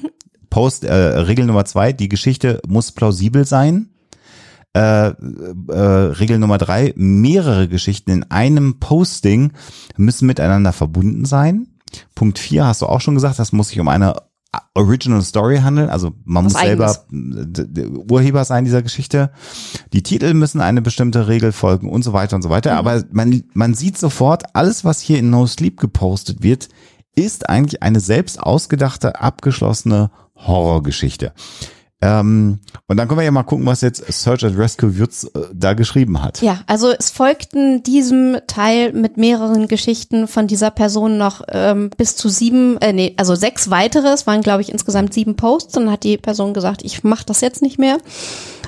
[0.50, 3.90] Post, äh, Regel Nummer zwei, die Geschichte muss plausibel sein.
[4.74, 5.14] Äh, äh,
[5.74, 9.52] Regel Nummer drei, mehrere Geschichten in einem Posting
[9.98, 11.68] müssen miteinander verbunden sein.
[12.16, 14.16] Punkt vier hast du auch schon gesagt, das muss sich um eine
[14.74, 18.10] Original Story handeln, also man Was muss selber Eigenes.
[18.10, 19.32] Urheber sein dieser Geschichte.
[19.94, 22.78] Die Titel müssen eine bestimmte Regel folgen und so weiter und so weiter.
[22.78, 26.70] Aber man, man sieht sofort, alles, was hier in No Sleep gepostet wird,
[27.16, 31.34] ist eigentlich eine selbst ausgedachte, abgeschlossene Horrorgeschichte.
[32.02, 35.40] Ähm, und dann können wir ja mal gucken, was jetzt Search and Rescue Würz äh,
[35.54, 36.42] da geschrieben hat.
[36.42, 42.16] Ja, also es folgten diesem Teil mit mehreren Geschichten von dieser Person noch ähm, bis
[42.16, 44.08] zu sieben, äh, nee, also sechs weitere.
[44.08, 45.74] Es waren, glaube ich, insgesamt sieben Posts.
[45.74, 47.98] Dann hat die Person gesagt, ich mache das jetzt nicht mehr.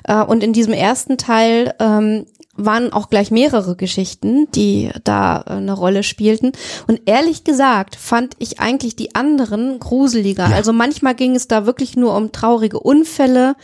[0.04, 5.54] Äh, und in diesem ersten Teil ähm, waren auch gleich mehrere Geschichten, die da äh,
[5.54, 6.52] eine Rolle spielten.
[6.88, 10.46] Und ehrlich gesagt fand ich eigentlich die anderen gruseliger.
[10.46, 13.56] Also manchmal ging es da wirklich nur um traurige Unfälle,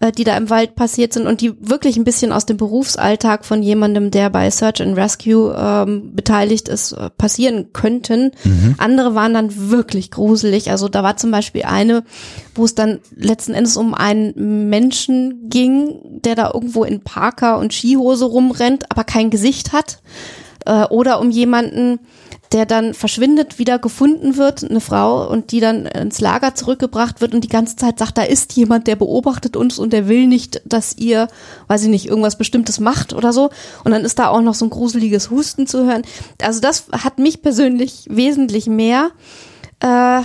[0.00, 3.44] äh, die da im Wald passiert sind und die wirklich ein bisschen aus dem Berufsalltag
[3.44, 8.32] von jemandem, der bei Search and Rescue ähm, beteiligt ist, äh, passieren könnten.
[8.78, 10.70] Andere waren dann wirklich gruselig.
[10.70, 12.02] Also da war zum Beispiel eine,
[12.54, 17.72] wo es dann letzten Endes um einen Menschen ging, der da irgendwo in Parker und
[17.72, 19.98] Skihose rumrennt, aber kein Gesicht hat.
[20.66, 21.98] Äh, oder um jemanden,
[22.52, 27.34] der dann verschwindet, wieder gefunden wird, eine Frau, und die dann ins Lager zurückgebracht wird
[27.34, 30.60] und die ganze Zeit sagt, da ist jemand, der beobachtet uns und der will nicht,
[30.66, 31.28] dass ihr,
[31.68, 33.50] weiß ich nicht, irgendwas Bestimmtes macht oder so.
[33.84, 36.02] Und dann ist da auch noch so ein gruseliges Husten zu hören.
[36.42, 39.10] Also das hat mich persönlich wesentlich mehr
[39.80, 40.20] äh,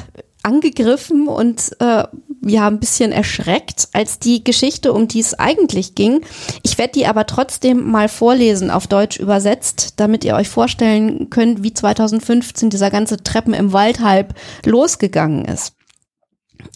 [0.48, 2.06] angegriffen und äh,
[2.46, 6.22] ja ein bisschen erschreckt als die Geschichte, um die es eigentlich ging.
[6.64, 11.64] Ich werde die aber trotzdem mal vorlesen, auf Deutsch übersetzt, damit ihr euch vorstellen könnt,
[11.64, 15.74] wie 2015 dieser ganze Treppen im Wald halb losgegangen ist.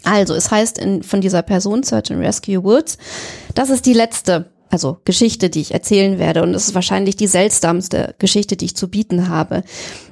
[0.04, 2.98] Also, es heißt in, von dieser Person, Search and Rescue Woods,
[3.56, 6.42] das ist die letzte, also Geschichte, die ich erzählen werde.
[6.42, 9.64] Und es ist wahrscheinlich die seltsamste Geschichte, die ich zu bieten habe.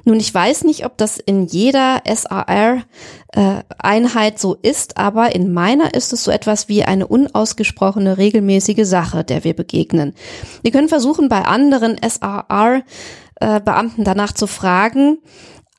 [0.04, 2.84] Nun, ich weiß nicht, ob das in jeder SAR-Einheit
[4.34, 9.24] äh, so ist, aber in meiner ist es so etwas wie eine unausgesprochene, regelmäßige Sache,
[9.24, 10.14] der wir begegnen.
[10.62, 15.18] Wir können versuchen, bei anderen SAR-Beamten äh, danach zu fragen,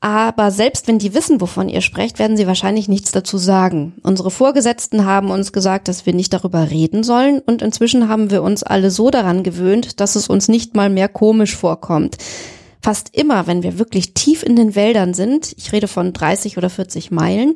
[0.02, 3.94] aber selbst wenn die wissen, wovon ihr sprecht, werden sie wahrscheinlich nichts dazu sagen.
[4.02, 8.42] Unsere Vorgesetzten haben uns gesagt, dass wir nicht darüber reden sollen und inzwischen haben wir
[8.42, 12.16] uns alle so daran gewöhnt, dass es uns nicht mal mehr komisch vorkommt.
[12.82, 16.68] Fast immer, wenn wir wirklich tief in den Wäldern sind, ich rede von 30 oder
[16.68, 17.54] 40 Meilen,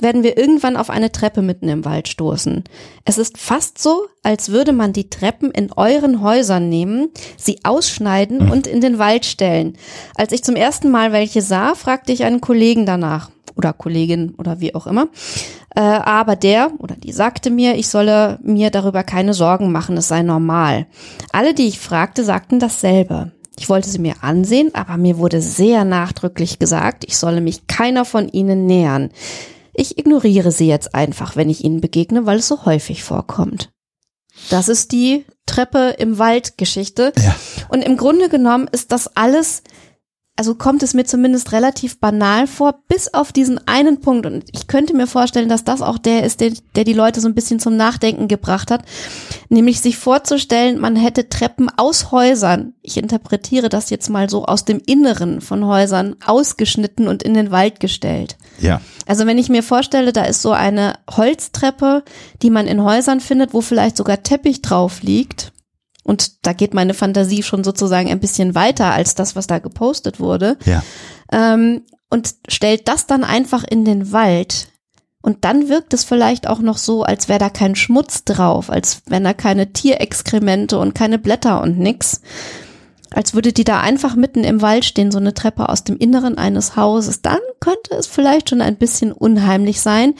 [0.00, 2.64] werden wir irgendwann auf eine Treppe mitten im Wald stoßen.
[3.04, 8.46] Es ist fast so, als würde man die Treppen in euren Häusern nehmen, sie ausschneiden
[8.46, 8.50] mhm.
[8.50, 9.76] und in den Wald stellen.
[10.14, 14.60] Als ich zum ersten Mal welche sah, fragte ich einen Kollegen danach oder Kollegin oder
[14.60, 15.08] wie auch immer.
[15.74, 20.08] Äh, aber der oder die sagte mir, ich solle mir darüber keine Sorgen machen, es
[20.08, 20.86] sei normal.
[21.30, 23.32] Alle, die ich fragte, sagten dasselbe.
[23.58, 28.04] Ich wollte sie mir ansehen, aber mir wurde sehr nachdrücklich gesagt, ich solle mich keiner
[28.04, 29.10] von ihnen nähern.
[29.74, 33.70] Ich ignoriere sie jetzt einfach, wenn ich ihnen begegne, weil es so häufig vorkommt.
[34.50, 37.12] Das ist die Treppe im Wald Geschichte.
[37.22, 37.34] Ja.
[37.68, 39.62] Und im Grunde genommen ist das alles
[40.34, 44.24] also kommt es mir zumindest relativ banal vor, bis auf diesen einen Punkt.
[44.24, 47.28] Und ich könnte mir vorstellen, dass das auch der ist, der, der die Leute so
[47.28, 48.82] ein bisschen zum Nachdenken gebracht hat.
[49.50, 54.64] Nämlich sich vorzustellen, man hätte Treppen aus Häusern, ich interpretiere das jetzt mal so, aus
[54.64, 58.38] dem Inneren von Häusern ausgeschnitten und in den Wald gestellt.
[58.58, 58.80] Ja.
[59.06, 62.04] Also wenn ich mir vorstelle, da ist so eine Holztreppe,
[62.40, 65.52] die man in Häusern findet, wo vielleicht sogar Teppich drauf liegt
[66.02, 70.20] und da geht meine Fantasie schon sozusagen ein bisschen weiter als das, was da gepostet
[70.20, 70.58] wurde.
[70.64, 70.82] Ja.
[71.30, 74.68] Ähm, und stellt das dann einfach in den Wald.
[75.22, 79.02] Und dann wirkt es vielleicht auch noch so, als wäre da kein Schmutz drauf, als
[79.06, 82.20] wenn da keine Tierexkremente und keine Blätter und nix.
[83.14, 86.38] Als würde die da einfach mitten im Wald stehen, so eine Treppe aus dem Inneren
[86.38, 87.22] eines Hauses.
[87.22, 90.14] Dann könnte es vielleicht schon ein bisschen unheimlich sein.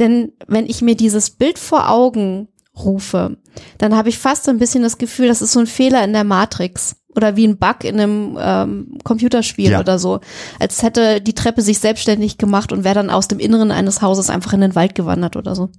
[0.00, 2.48] Denn wenn ich mir dieses Bild vor Augen
[2.84, 3.36] rufe,
[3.78, 6.12] dann habe ich fast so ein bisschen das Gefühl, das ist so ein Fehler in
[6.12, 9.80] der Matrix oder wie ein Bug in einem ähm, Computerspiel ja.
[9.80, 10.20] oder so.
[10.60, 14.30] Als hätte die Treppe sich selbstständig gemacht und wäre dann aus dem Inneren eines Hauses
[14.30, 15.70] einfach in den Wald gewandert oder so.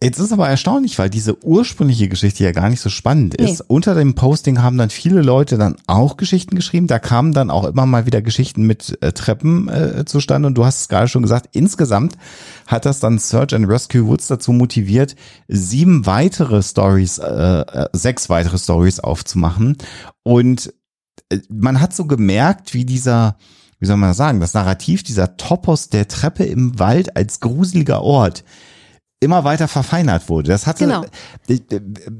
[0.00, 3.58] Jetzt ist aber erstaunlich, weil diese ursprüngliche Geschichte ja gar nicht so spannend ist.
[3.58, 3.64] Nee.
[3.66, 6.86] Unter dem Posting haben dann viele Leute dann auch Geschichten geschrieben.
[6.86, 10.46] Da kamen dann auch immer mal wieder Geschichten mit äh, Treppen äh, zustande.
[10.46, 12.16] Und du hast es gerade schon gesagt, insgesamt
[12.68, 15.16] hat das dann Search and Rescue Woods dazu motiviert,
[15.48, 19.78] sieben weitere Stories, äh, äh sechs weitere Stories aufzumachen.
[20.22, 20.72] Und
[21.28, 23.36] äh, man hat so gemerkt, wie dieser
[23.80, 28.02] wie soll man das sagen, das Narrativ dieser Topos der Treppe im Wald als gruseliger
[28.02, 28.44] Ort
[29.20, 30.48] immer weiter verfeinert wurde.
[30.50, 31.04] Das hatte genau.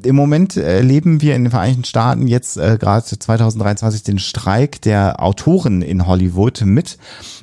[0.03, 5.23] im Moment erleben wir in den Vereinigten Staaten jetzt äh, gerade 2023 den Streik der
[5.23, 6.99] Autoren in Hollywood mit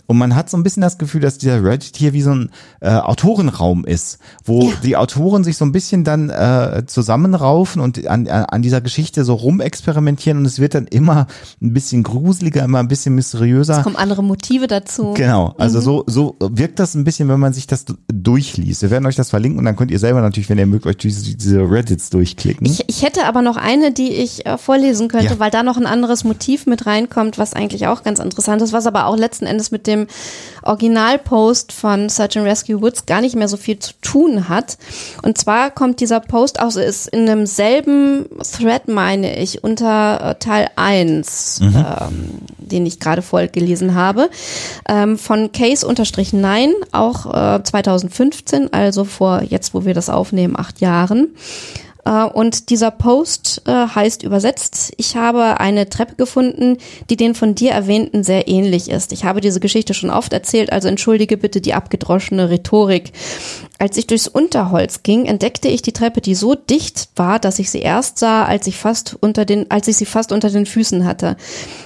[0.07, 2.51] und man hat so ein bisschen das Gefühl, dass dieser Reddit hier wie so ein
[2.81, 4.73] äh, Autorenraum ist, wo ja.
[4.83, 9.35] die Autoren sich so ein bisschen dann äh, zusammenraufen und an, an dieser Geschichte so
[9.35, 11.27] rumexperimentieren und es wird dann immer
[11.61, 13.77] ein bisschen gruseliger, immer ein bisschen mysteriöser.
[13.77, 15.13] Es kommen andere Motive dazu.
[15.13, 15.83] Genau, also mhm.
[15.83, 18.81] so, so wirkt das ein bisschen, wenn man sich das durchliest.
[18.81, 20.97] Wir werden euch das verlinken und dann könnt ihr selber natürlich, wenn ihr mögt, euch
[20.97, 22.65] diese, diese Reddits durchklicken.
[22.65, 25.39] Ich, ich hätte aber noch eine, die ich äh, vorlesen könnte, ja.
[25.39, 28.87] weil da noch ein anderes Motiv mit reinkommt, was eigentlich auch ganz interessant ist, was
[28.87, 30.07] aber auch letzten Endes mit dem
[30.63, 34.77] Originalpost von Search and Rescue Woods gar nicht mehr so viel zu tun hat.
[35.21, 40.69] Und zwar kommt dieser Post aus, ist in demselben Thread, meine ich, unter äh, Teil
[40.75, 41.75] 1, mhm.
[41.75, 44.29] ähm, den ich gerade vorgelesen habe,
[44.87, 51.29] ähm, von Case-9, auch äh, 2015, also vor jetzt, wo wir das aufnehmen, acht Jahren.
[52.05, 56.77] Äh, und dieser Post äh, heißt übersetzt, ich habe eine Treppe gefunden,
[57.09, 59.11] die den von dir erwähnten sehr ähnlich ist.
[59.11, 63.11] Ich habe diese Geschichte schon oft erzählt, also entschuldige bitte die abgedroschene Rhetorik.
[63.77, 67.69] Als ich durchs Unterholz ging, entdeckte ich die Treppe, die so dicht war, dass ich
[67.69, 71.05] sie erst sah, als ich fast unter den, als ich sie fast unter den Füßen
[71.05, 71.35] hatte.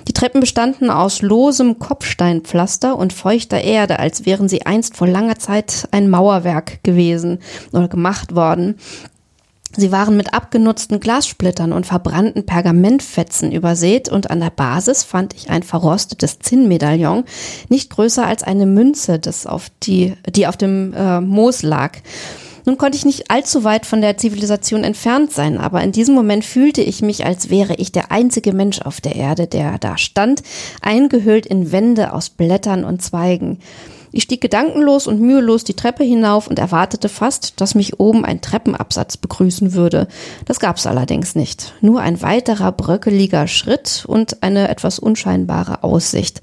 [0.07, 5.39] Die Treppen bestanden aus losem Kopfsteinpflaster und feuchter Erde, als wären sie einst vor langer
[5.39, 7.39] Zeit ein Mauerwerk gewesen
[7.71, 8.75] oder gemacht worden.
[9.77, 15.51] Sie waren mit abgenutzten Glassplittern und verbrannten Pergamentfetzen übersät und an der Basis fand ich
[15.51, 17.23] ein verrostetes Zinnmedaillon,
[17.69, 21.97] nicht größer als eine Münze, das auf die, die auf dem äh, Moos lag.
[22.65, 26.43] Nun konnte ich nicht allzu weit von der Zivilisation entfernt sein, aber in diesem Moment
[26.43, 30.43] fühlte ich mich, als wäre ich der einzige Mensch auf der Erde, der da stand,
[30.81, 33.59] eingehüllt in Wände aus Blättern und Zweigen.
[34.11, 38.41] Ich stieg gedankenlos und mühelos die Treppe hinauf und erwartete fast, dass mich oben ein
[38.41, 40.07] Treppenabsatz begrüßen würde.
[40.45, 41.73] Das gab's allerdings nicht.
[41.81, 46.41] Nur ein weiterer bröckeliger Schritt und eine etwas unscheinbare Aussicht.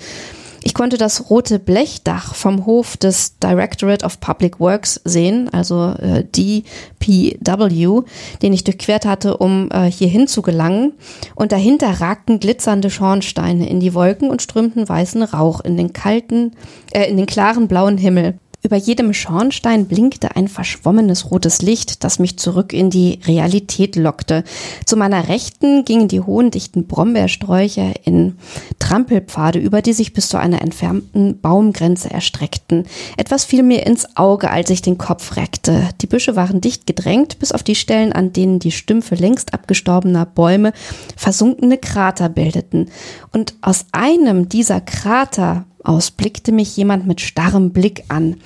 [0.66, 6.24] Ich konnte das rote Blechdach vom Hof des Directorate of Public Works sehen, also äh,
[6.24, 8.02] DPW,
[8.42, 10.94] den ich durchquert hatte, um äh, hierhin zu gelangen.
[11.36, 16.56] Und dahinter ragten glitzernde Schornsteine in die Wolken und strömten weißen Rauch in den kalten,
[16.90, 18.34] äh, in den klaren blauen Himmel.
[18.66, 24.42] Über jedem Schornstein blinkte ein verschwommenes rotes Licht, das mich zurück in die Realität lockte.
[24.84, 28.38] Zu meiner Rechten gingen die hohen, dichten Brombeersträucher in
[28.80, 32.86] Trampelpfade über, die sich bis zu einer entfernten Baumgrenze erstreckten.
[33.16, 35.88] Etwas fiel mir ins Auge, als ich den Kopf reckte.
[36.00, 40.26] Die Büsche waren dicht gedrängt, bis auf die Stellen, an denen die Stümpfe längst abgestorbener
[40.26, 40.72] Bäume
[41.14, 42.88] versunkene Krater bildeten.
[43.32, 48.36] Und aus einem dieser Krater aus blickte mich jemand mit starrem Blick an.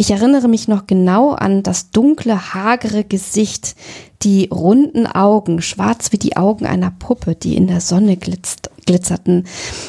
[0.00, 3.74] Ich erinnere mich noch genau an das dunkle, hagere Gesicht,
[4.22, 9.48] die runden Augen, schwarz wie die Augen einer Puppe, die in der Sonne glitzt, glitzerten.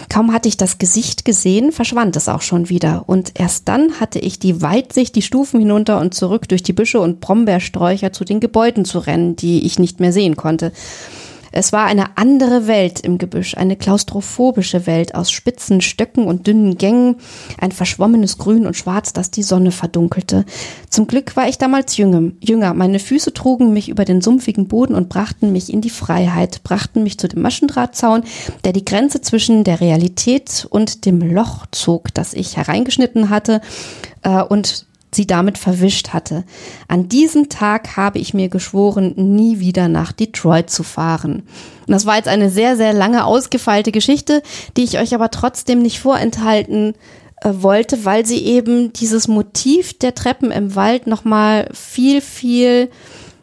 [0.10, 3.04] Kaum hatte ich das Gesicht gesehen, verschwand es auch schon wieder.
[3.06, 7.00] Und erst dann hatte ich die Weitsicht, die Stufen hinunter und zurück durch die Büsche
[7.00, 10.72] und Brombeersträucher zu den Gebäuden zu rennen, die ich nicht mehr sehen konnte.
[11.52, 16.78] Es war eine andere Welt im Gebüsch, eine klaustrophobische Welt aus spitzen Stöcken und dünnen
[16.78, 17.16] Gängen,
[17.60, 20.46] ein verschwommenes Grün und Schwarz, das die Sonne verdunkelte.
[20.90, 22.74] Zum Glück war ich damals jünger.
[22.74, 27.04] Meine Füße trugen mich über den sumpfigen Boden und brachten mich in die Freiheit, brachten
[27.04, 28.24] mich zu dem Maschendrahtzaun,
[28.64, 33.62] der die Grenze zwischen der Realität und dem Loch zog, das ich hereingeschnitten hatte,
[34.24, 36.44] äh, und sie damit verwischt hatte.
[36.88, 41.44] An diesem Tag habe ich mir geschworen, nie wieder nach Detroit zu fahren.
[41.88, 44.44] Und das war jetzt eine sehr, sehr lange ausgefeilte Geschichte,
[44.78, 46.94] die ich euch aber trotzdem nicht vorenthalten
[47.42, 52.90] äh, wollte, weil sie eben dieses Motiv der Treppen im Wald nochmal viel, viel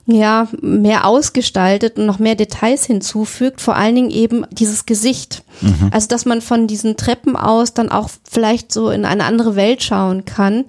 [0.06, 5.42] ja, mehr ausgestaltet und noch mehr Details hinzufügt, vor allen Dingen eben dieses Gesicht.
[5.60, 5.90] Mhm.
[5.90, 9.82] Also, dass man von diesen Treppen aus dann auch vielleicht so in eine andere Welt
[9.82, 10.64] schauen kann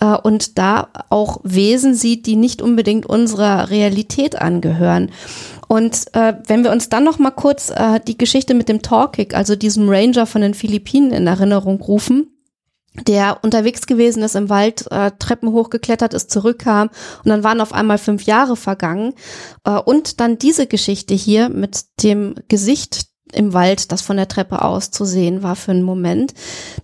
[0.00, 5.10] äh, und da auch Wesen sieht, die nicht unbedingt unserer Realität angehören.
[5.66, 9.34] Und äh, wenn wir uns dann noch mal kurz äh, die Geschichte mit dem Torkik,
[9.34, 12.28] also diesem Ranger von den Philippinen in Erinnerung rufen,
[13.06, 16.88] der unterwegs gewesen ist im Wald, äh, Treppen hochgeklettert ist, zurückkam
[17.24, 19.14] und dann waren auf einmal fünf Jahre vergangen.
[19.64, 24.62] Äh, und dann diese Geschichte hier mit dem Gesicht im Wald, das von der Treppe
[24.62, 26.34] aus zu sehen war für einen Moment,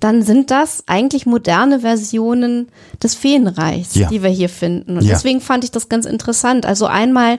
[0.00, 2.68] dann sind das eigentlich moderne Versionen
[3.02, 4.08] des Feenreichs, ja.
[4.08, 4.98] die wir hier finden.
[4.98, 5.14] Und ja.
[5.14, 6.66] deswegen fand ich das ganz interessant.
[6.66, 7.38] Also einmal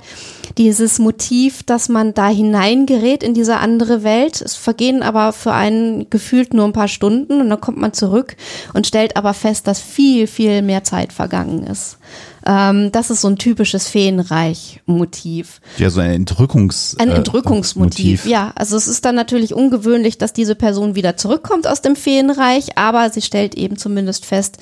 [0.58, 4.42] dieses Motiv, dass man da hineingerät in diese andere Welt.
[4.42, 8.36] Es vergehen aber für einen gefühlt nur ein paar Stunden und dann kommt man zurück
[8.74, 11.98] und stellt aber fest, dass viel, viel mehr Zeit vergangen ist.
[12.46, 15.62] Ähm, das ist so ein typisches Feenreich-Motiv.
[15.78, 18.52] Ja, so ein Entrückungs Ein äh, Entrückungsmotiv, äh, ja.
[18.56, 23.10] Also es ist dann natürlich ungewöhnlich, dass diese Person wieder zurückkommt aus dem Feenreich, aber
[23.10, 24.58] sie stellt eben zumindest fest,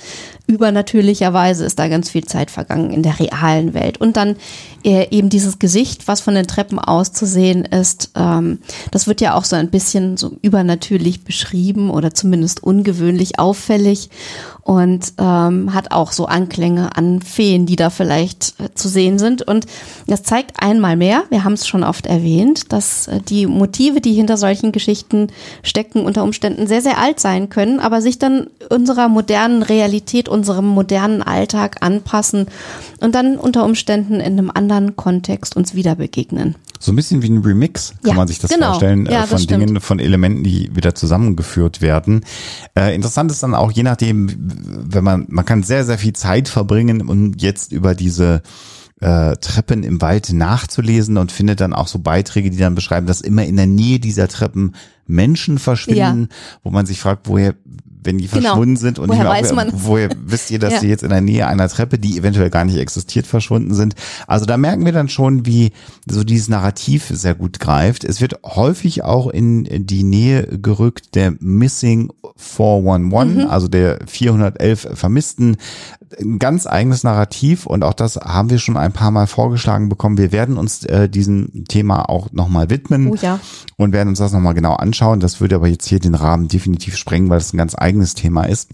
[0.47, 3.99] übernatürlicherweise ist da ganz viel Zeit vergangen in der realen Welt.
[3.99, 4.35] Und dann
[4.83, 8.59] eben dieses Gesicht, was von den Treppen aus zu sehen ist, ähm,
[8.91, 14.09] das wird ja auch so ein bisschen so übernatürlich beschrieben oder zumindest ungewöhnlich auffällig
[14.63, 19.41] und ähm, hat auch so Anklänge an Feen, die da vielleicht äh, zu sehen sind.
[19.41, 19.65] Und
[20.07, 24.13] das zeigt einmal mehr, wir haben es schon oft erwähnt, dass äh, die Motive, die
[24.13, 25.27] hinter solchen Geschichten
[25.63, 30.67] stecken, unter Umständen sehr, sehr alt sein können, aber sich dann unserer modernen Realität, unserem
[30.67, 32.45] modernen Alltag anpassen
[32.99, 36.55] und dann unter Umständen in einem anderen Kontext uns wieder begegnen.
[36.79, 38.67] So ein bisschen wie ein Remix, kann ja, man sich das genau.
[38.67, 42.25] vorstellen, ja, äh, von Dingen, von Elementen, die wieder zusammengeführt werden.
[42.75, 46.49] Äh, interessant ist dann auch, je nachdem, wenn man, man kann sehr, sehr viel Zeit
[46.49, 48.41] verbringen, um jetzt über diese
[49.01, 53.21] äh, Treppen im Wald nachzulesen und findet dann auch so Beiträge, die dann beschreiben, dass
[53.21, 54.75] immer in der Nähe dieser Treppen
[55.07, 56.60] Menschen verschwinden, ja.
[56.63, 57.55] wo man sich fragt, woher
[58.03, 58.49] wenn die genau.
[58.49, 59.69] verschwunden sind und woher, weiß man?
[59.73, 60.79] woher wisst ihr, dass ja.
[60.79, 63.95] die jetzt in der Nähe einer Treppe, die eventuell gar nicht existiert, verschwunden sind.
[64.27, 65.71] Also da merken wir dann schon, wie
[66.07, 68.03] so dieses Narrativ sehr gut greift.
[68.03, 73.49] Es wird häufig auch in die Nähe gerückt der Missing 411, mhm.
[73.49, 75.57] also der 411 Vermissten
[76.20, 80.18] ein ganz eigenes Narrativ und auch das haben wir schon ein paar Mal vorgeschlagen bekommen.
[80.18, 83.39] Wir werden uns äh, diesem Thema auch nochmal widmen oh ja.
[83.78, 85.20] und werden uns das nochmal genau anschauen.
[85.20, 88.43] Das würde aber jetzt hier den Rahmen definitiv sprengen, weil es ein ganz eigenes Thema
[88.43, 88.70] ist.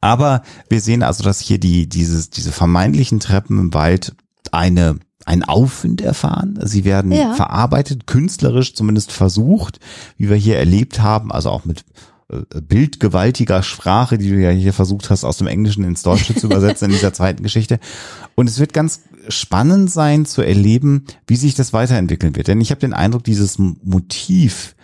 [0.00, 4.14] Aber wir sehen also, dass hier die, dieses, diese vermeintlichen Treppen im Wald
[4.50, 6.58] eine ein Aufwind erfahren.
[6.64, 7.34] Sie werden ja.
[7.34, 9.78] verarbeitet, künstlerisch zumindest versucht,
[10.16, 11.84] wie wir hier erlebt haben, also auch mit
[12.28, 16.86] bildgewaltiger Sprache, die du ja hier versucht hast, aus dem Englischen ins Deutsche zu übersetzen
[16.86, 17.78] in dieser zweiten Geschichte.
[18.34, 22.48] Und es wird ganz spannend sein zu erleben, wie sich das weiterentwickeln wird.
[22.48, 24.74] Denn ich habe den Eindruck, dieses Motiv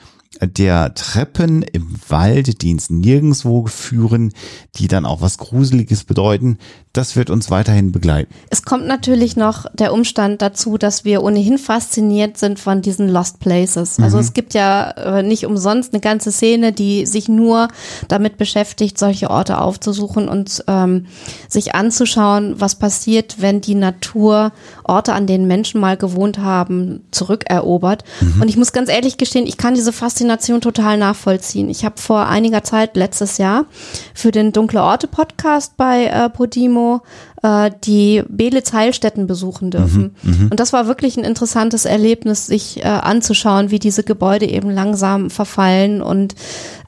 [0.41, 4.33] der Treppen im Wald, die ins Nirgendwo führen,
[4.77, 6.59] die dann auch was Gruseliges bedeuten,
[6.93, 8.33] das wird uns weiterhin begleiten.
[8.51, 13.41] Es kommt natürlich noch der Umstand dazu, dass wir ohnehin fasziniert sind von diesen Lost
[13.41, 13.99] Places.
[13.99, 14.23] Also mhm.
[14.23, 17.69] es gibt ja äh, nicht umsonst eine ganze Szene, die sich nur
[18.09, 21.07] damit beschäftigt, solche Orte aufzusuchen und ähm,
[21.49, 24.53] sich anzuschauen, was passiert, wenn die Natur
[24.85, 28.05] Orte, an denen Menschen mal gewohnt haben, zurückerobert.
[28.21, 28.43] Mhm.
[28.43, 30.18] Und ich muss ganz ehrlich gestehen, ich kann diese Faszination
[30.61, 31.71] total nachvollziehen.
[31.71, 33.67] Ich habe vor einiger Zeit, letztes Jahr,
[34.15, 37.03] für den Dunkle Orte Podcast bei äh, Podimo
[37.43, 40.17] äh, die Belitz Heilstätten besuchen dürfen.
[40.23, 44.47] Mhm, mhm, und das war wirklich ein interessantes Erlebnis, sich äh, anzuschauen, wie diese Gebäude
[44.47, 46.35] eben langsam verfallen und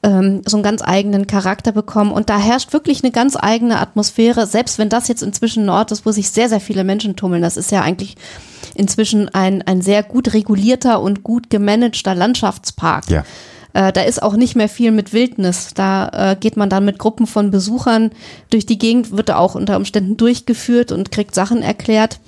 [0.03, 2.13] ähm, so einen ganz eigenen Charakter bekommen.
[2.13, 5.93] Und da herrscht wirklich eine ganz eigene Atmosphäre, selbst wenn das jetzt inzwischen ein Ort
[5.93, 7.43] ist, wo sich sehr, sehr viele Menschen tummeln.
[7.43, 8.17] Das ist ja eigentlich
[8.75, 13.11] inzwischen ein, ein sehr gut regulierter und gut gemanagter Landschaftspark.
[13.11, 13.25] Ja.
[13.73, 15.71] Äh, da ist auch nicht mehr viel mit Wildnis.
[15.75, 18.11] Da äh, geht man dann mit Gruppen von Besuchern
[18.51, 22.21] durch die Gegend, wird da auch unter Umständen durchgeführt und kriegt Sachen erklärt.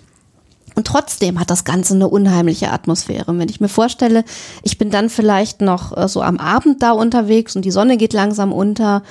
[0.74, 3.38] Und trotzdem hat das Ganze eine unheimliche Atmosphäre.
[3.38, 4.24] wenn ich mir vorstelle,
[4.62, 8.12] ich bin dann vielleicht noch äh, so am Abend da unterwegs und die Sonne geht
[8.12, 9.02] langsam unter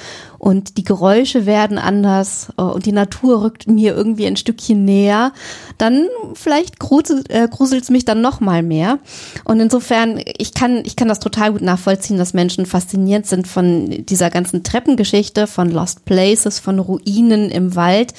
[0.41, 5.33] und die Geräusche werden anders äh, und die Natur rückt mir irgendwie ein Stückchen näher,
[5.77, 7.47] dann vielleicht gruselt äh,
[7.77, 8.97] es mich dann noch mal mehr.
[9.43, 14.03] Und insofern, ich kann, ich kann das total gut nachvollziehen, dass Menschen fasziniert sind von
[14.05, 18.13] dieser ganzen Treppengeschichte, von Lost Places, von Ruinen im Wald.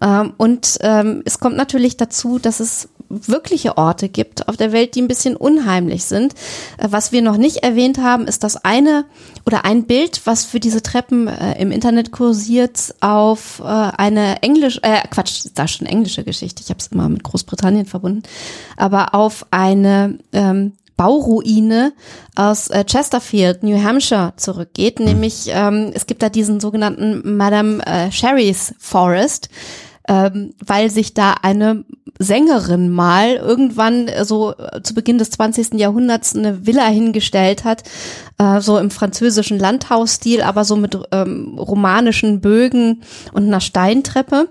[0.00, 4.94] Ähm, und ähm, es kommt natürlich dazu, dass es wirkliche Orte gibt auf der Welt,
[4.94, 6.34] die ein bisschen unheimlich sind.
[6.76, 9.04] Äh, was wir noch nicht erwähnt haben, ist das eine
[9.46, 14.80] oder ein Bild, was für diese Treppen äh, im Internet kursiert, auf äh, eine englisch,
[14.82, 18.22] äh, Quatsch, da schon englische Geschichte, ich habe es immer mit Großbritannien verbunden,
[18.76, 21.92] aber auf eine ähm, Bauruine
[22.34, 24.98] aus äh, Chesterfield, New Hampshire zurückgeht.
[24.98, 29.48] Nämlich ähm, es gibt da diesen sogenannten Madame äh, Sherry's Forest,
[30.08, 31.84] ähm, weil sich da eine
[32.18, 35.74] Sängerin mal irgendwann äh, so äh, zu Beginn des 20.
[35.74, 37.84] Jahrhunderts eine Villa hingestellt hat,
[38.38, 43.02] äh, so im französischen Landhausstil, aber so mit ähm, romanischen Bögen
[43.32, 44.48] und einer Steintreppe.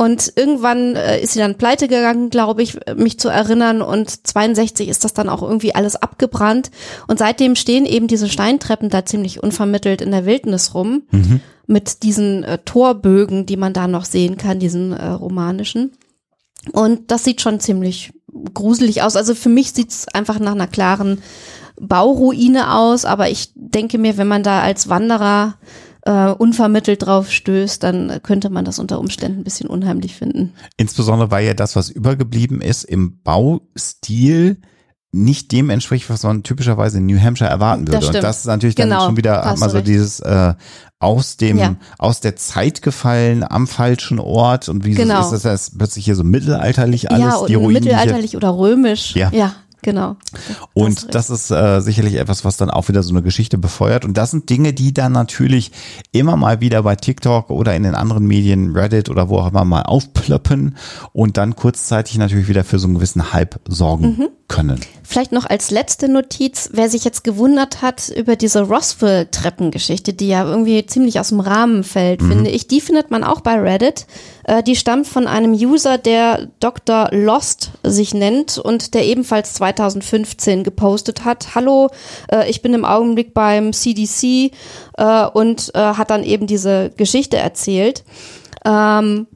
[0.00, 3.82] Und irgendwann äh, ist sie dann pleite gegangen, glaube ich, mich zu erinnern.
[3.82, 6.70] Und 62 ist das dann auch irgendwie alles abgebrannt.
[7.06, 11.02] Und seitdem stehen eben diese Steintreppen da ziemlich unvermittelt in der Wildnis rum.
[11.10, 11.42] Mhm.
[11.66, 15.92] Mit diesen äh, Torbögen, die man da noch sehen kann, diesen äh, romanischen.
[16.72, 18.14] Und das sieht schon ziemlich
[18.54, 19.16] gruselig aus.
[19.16, 21.20] Also für mich sieht's einfach nach einer klaren
[21.78, 25.56] Bauruine aus, aber ich denke mir, wenn man da als Wanderer
[26.02, 30.52] äh, unvermittelt drauf stößt, dann könnte man das unter Umständen ein bisschen unheimlich finden.
[30.76, 34.58] Insbesondere weil ja das, was übergeblieben ist, im Baustil
[35.12, 37.98] nicht dem entspricht, was man typischerweise in New Hampshire erwarten würde.
[37.98, 40.54] Das und das ist natürlich dann genau, schon wieder hat man so dieses äh,
[41.00, 41.74] aus dem ja.
[41.98, 45.20] aus der Zeit gefallen am falschen Ort und wie genau.
[45.20, 49.16] ist das, das plötzlich hier so mittelalterlich alles ja, die Ruinen, mittelalterlich oder römisch.
[49.16, 49.30] Ja.
[49.32, 49.54] ja.
[49.82, 50.16] Genau.
[50.74, 54.04] Und das ist äh, sicherlich etwas, was dann auch wieder so eine Geschichte befeuert.
[54.04, 55.72] Und das sind Dinge, die dann natürlich
[56.12, 59.64] immer mal wieder bei TikTok oder in den anderen Medien, Reddit oder wo auch immer
[59.64, 60.76] mal aufplöppen
[61.12, 64.28] und dann kurzzeitig natürlich wieder für so einen gewissen Hype sorgen mhm.
[64.48, 64.80] können.
[65.02, 70.44] Vielleicht noch als letzte Notiz, wer sich jetzt gewundert hat über diese Roswell-Treppengeschichte, die ja
[70.44, 72.28] irgendwie ziemlich aus dem Rahmen fällt, mhm.
[72.28, 74.06] finde ich, die findet man auch bei Reddit.
[74.50, 77.08] Äh, die stammt von einem User, der Dr.
[77.12, 81.54] Lost sich nennt und der ebenfalls 2015 gepostet hat.
[81.54, 81.88] Hallo,
[82.32, 84.50] äh, ich bin im Augenblick beim CDC
[84.96, 88.04] äh, und hat dann eben diese Geschichte erzählt.
[88.64, 89.28] Ähm,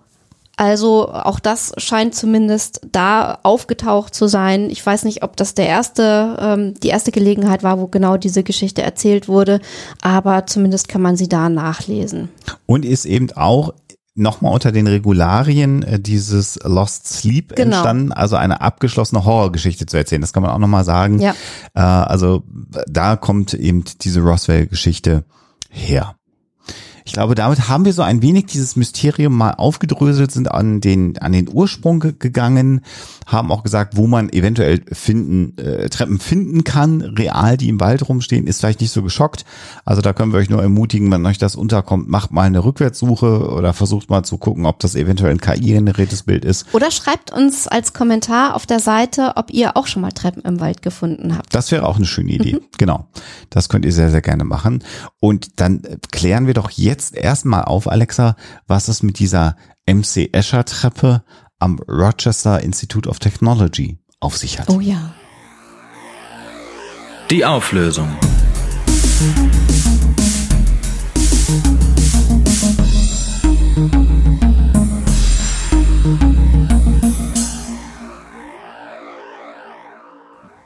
[0.56, 4.70] also auch das scheint zumindest da aufgetaucht zu sein.
[4.70, 8.42] Ich weiß nicht, ob das der erste, ähm, die erste Gelegenheit war, wo genau diese
[8.42, 9.60] Geschichte erzählt wurde,
[10.00, 12.28] aber zumindest kann man sie da nachlesen.
[12.66, 13.74] Und ist eben auch
[14.14, 17.76] nochmal unter den Regularien äh, dieses Lost Sleep genau.
[17.76, 20.20] entstanden, also eine abgeschlossene Horrorgeschichte zu erzählen.
[20.20, 21.18] Das kann man auch nochmal sagen.
[21.18, 21.34] Ja.
[21.74, 22.44] Äh, also
[22.86, 25.24] da kommt eben diese Roswell-Geschichte
[25.68, 26.14] her.
[27.06, 31.18] Ich glaube, damit haben wir so ein wenig dieses Mysterium mal aufgedröselt, sind an den,
[31.18, 32.80] an den Ursprung gegangen,
[33.26, 38.08] haben auch gesagt, wo man eventuell finden, äh, Treppen finden kann, real, die im Wald
[38.08, 39.44] rumstehen, ist vielleicht nicht so geschockt.
[39.84, 43.50] Also da können wir euch nur ermutigen, wenn euch das unterkommt, macht mal eine Rückwärtssuche
[43.50, 46.72] oder versucht mal zu gucken, ob das eventuell ein KI-generiertes Bild ist.
[46.72, 50.58] Oder schreibt uns als Kommentar auf der Seite, ob ihr auch schon mal Treppen im
[50.58, 51.54] Wald gefunden habt.
[51.54, 52.54] Das wäre auch eine schöne Idee.
[52.54, 52.60] Mhm.
[52.78, 53.08] Genau.
[53.50, 54.82] Das könnt ihr sehr, sehr gerne machen.
[55.20, 58.36] Und dann klären wir doch jetzt erstmal auf, Alexa,
[58.66, 61.22] was es mit dieser MC Escher Treppe
[61.58, 64.70] am Rochester Institute of Technology auf sich hat.
[64.70, 65.14] Oh ja.
[67.30, 68.08] Die Auflösung.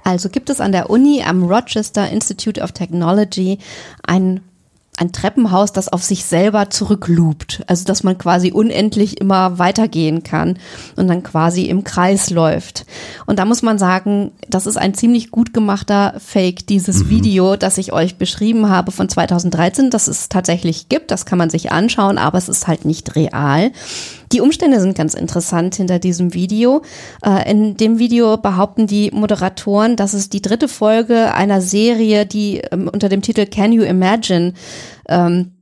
[0.05, 3.59] Also gibt es an der Uni am Rochester Institute of Technology
[4.03, 4.41] ein
[4.99, 7.63] ein Treppenhaus, das auf sich selber zurückloopt.
[7.67, 10.59] Also dass man quasi unendlich immer weitergehen kann
[10.97, 12.85] und dann quasi im Kreis läuft.
[13.27, 17.11] Und da muss man sagen, das ist ein ziemlich gut gemachter Fake, dieses mhm.
[17.11, 21.11] Video, das ich euch beschrieben habe von 2013, das es tatsächlich gibt.
[21.11, 23.71] Das kann man sich anschauen, aber es ist halt nicht real.
[24.33, 26.83] Die Umstände sind ganz interessant hinter diesem Video.
[27.25, 32.59] Äh, in dem Video behaupten die Moderatoren, dass es die dritte Folge einer Serie, die
[32.71, 34.55] ähm, unter dem Titel Can You Imagine
[35.09, 35.53] ähm,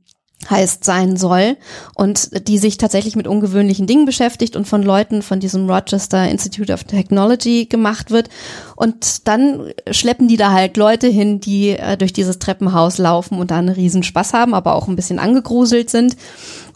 [0.49, 1.57] heißt sein soll
[1.95, 6.71] und die sich tatsächlich mit ungewöhnlichen Dingen beschäftigt und von Leuten von diesem Rochester Institute
[6.71, 8.29] of Technology gemacht wird
[8.75, 13.51] und dann schleppen die da halt Leute hin, die äh, durch dieses Treppenhaus laufen und
[13.51, 16.15] da einen riesen Spaß haben, aber auch ein bisschen angegruselt sind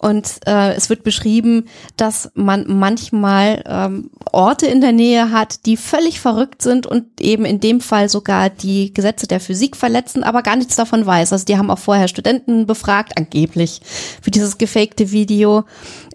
[0.01, 5.77] und äh, es wird beschrieben, dass man manchmal ähm, Orte in der Nähe hat, die
[5.77, 10.41] völlig verrückt sind und eben in dem Fall sogar die Gesetze der Physik verletzen, aber
[10.41, 11.33] gar nichts davon weiß.
[11.33, 13.81] Also die haben auch vorher Studenten befragt, angeblich
[14.23, 15.65] für dieses gefakte Video,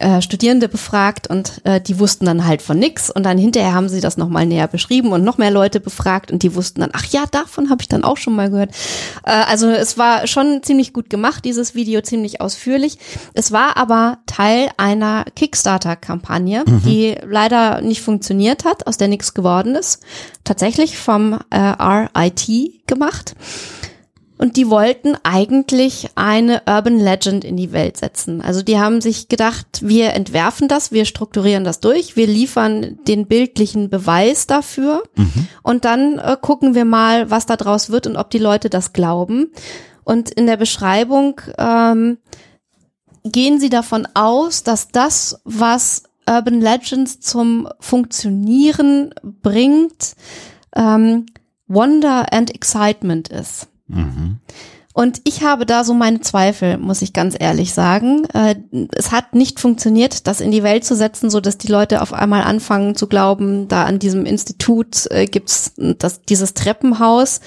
[0.00, 3.08] äh, Studierende befragt und äh, die wussten dann halt von nix.
[3.08, 6.42] Und dann hinterher haben sie das nochmal näher beschrieben und noch mehr Leute befragt und
[6.42, 8.70] die wussten dann, ach ja, davon habe ich dann auch schon mal gehört.
[9.24, 12.98] Äh, also es war schon ziemlich gut gemacht, dieses Video, ziemlich ausführlich.
[13.32, 16.82] Es war aber Teil einer Kickstarter-Kampagne, mhm.
[16.82, 20.02] die leider nicht funktioniert hat, aus der nichts geworden ist.
[20.44, 23.34] Tatsächlich vom äh, RIT gemacht.
[24.38, 28.42] Und die wollten eigentlich eine Urban Legend in die Welt setzen.
[28.42, 33.26] Also die haben sich gedacht, wir entwerfen das, wir strukturieren das durch, wir liefern den
[33.26, 35.48] bildlichen Beweis dafür mhm.
[35.62, 38.92] und dann äh, gucken wir mal, was da draus wird und ob die Leute das
[38.92, 39.52] glauben.
[40.04, 42.18] Und in der Beschreibung ähm,
[43.32, 50.16] gehen sie davon aus, dass das, was Urban Legends zum Funktionieren bringt,
[50.74, 51.26] ähm,
[51.68, 53.68] Wonder and Excitement ist.
[53.88, 54.38] Mhm.
[54.92, 58.24] Und ich habe da so meine Zweifel, muss ich ganz ehrlich sagen.
[58.32, 58.54] Äh,
[58.92, 62.14] es hat nicht funktioniert, das in die Welt zu setzen, so dass die Leute auf
[62.14, 67.40] einmal anfangen zu glauben, da an diesem Institut äh, gibt's das, dieses Treppenhaus.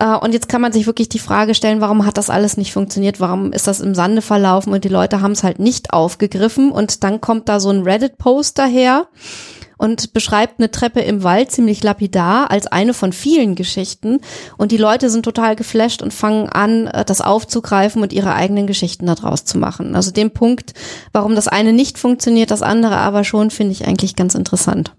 [0.00, 2.72] Äh, und jetzt kann man sich wirklich die Frage stellen, warum hat das alles nicht
[2.72, 3.20] funktioniert?
[3.20, 6.72] Warum ist das im Sande verlaufen und die Leute haben es halt nicht aufgegriffen?
[6.72, 9.06] Und dann kommt da so ein Reddit-Post daher
[9.76, 14.20] und beschreibt eine Treppe im Wald ziemlich lapidar als eine von vielen Geschichten.
[14.58, 18.66] Und die Leute sind total geflasht und fangen an, äh, das aufzugreifen und ihre eigenen
[18.66, 19.94] Geschichten daraus zu machen.
[19.94, 20.74] Also den Punkt,
[21.12, 24.94] warum das eine nicht funktioniert, das andere aber schon, finde ich eigentlich ganz interessant.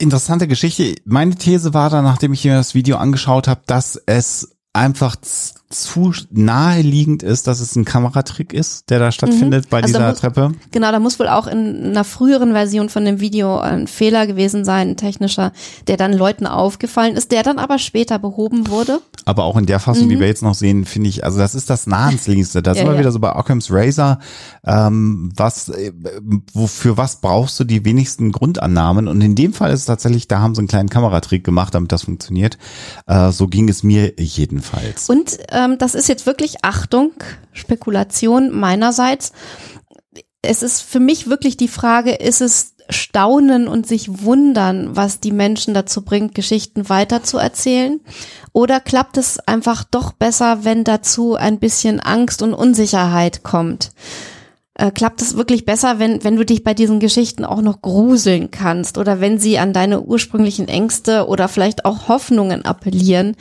[0.00, 0.94] Interessante Geschichte.
[1.04, 5.16] Meine These war dann, nachdem ich mir das Video angeschaut habe, dass es einfach
[5.70, 9.68] zu naheliegend ist, dass es ein Kameratrick ist, der da stattfindet mhm.
[9.68, 10.52] bei also dieser muss, Treppe.
[10.70, 14.64] Genau, da muss wohl auch in einer früheren Version von dem Video ein Fehler gewesen
[14.64, 15.52] sein, ein technischer,
[15.86, 19.00] der dann Leuten aufgefallen ist, der dann aber später behoben wurde.
[19.26, 20.10] Aber auch in der Fassung, mhm.
[20.10, 22.62] die wir jetzt noch sehen, finde ich, also das ist das nahensliegendste.
[22.62, 23.00] Da ja, sind wir ja.
[23.00, 24.20] wieder so bei Occam's Razor.
[24.64, 25.92] Ähm, was, äh,
[26.54, 29.06] wofür was brauchst du die wenigsten Grundannahmen?
[29.06, 31.92] Und in dem Fall ist es tatsächlich, da haben sie einen kleinen Kameratrick gemacht, damit
[31.92, 32.56] das funktioniert.
[33.06, 35.10] Äh, so ging es mir jedenfalls.
[35.10, 37.12] Und ähm, das ist jetzt wirklich Achtung,
[37.52, 39.32] Spekulation meinerseits.
[40.40, 45.32] Es ist für mich wirklich die Frage, ist es Staunen und sich wundern, was die
[45.32, 48.00] Menschen dazu bringt, Geschichten weiterzuerzählen?
[48.52, 53.90] Oder klappt es einfach doch besser, wenn dazu ein bisschen Angst und Unsicherheit kommt?
[54.74, 58.50] Äh, klappt es wirklich besser, wenn, wenn du dich bei diesen Geschichten auch noch gruseln
[58.52, 63.36] kannst oder wenn sie an deine ursprünglichen Ängste oder vielleicht auch Hoffnungen appellieren?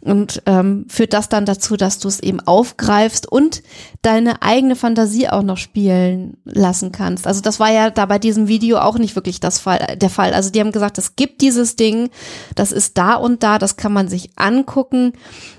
[0.00, 3.62] Und ähm, führt das dann dazu, dass du es eben aufgreifst und
[4.02, 7.26] deine eigene Fantasie auch noch spielen lassen kannst.
[7.26, 10.34] Also das war ja da bei diesem Video auch nicht wirklich das Fall, der Fall.
[10.34, 12.10] Also die haben gesagt, es gibt dieses Ding,
[12.54, 15.12] das ist da und da, das kann man sich angucken.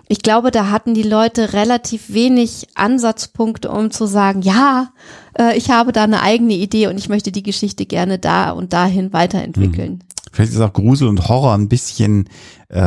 [0.08, 4.90] Ich glaube, da hatten die Leute relativ wenig Ansatzpunkte, um zu sagen, ja,
[5.38, 8.74] äh, ich habe da eine eigene Idee und ich möchte die Geschichte gerne da und
[8.74, 9.94] dahin weiterentwickeln.
[9.94, 10.09] Mhm.
[10.32, 12.30] Vielleicht ist auch Grusel und Horror ein bisschen
[12.72, 12.80] äh,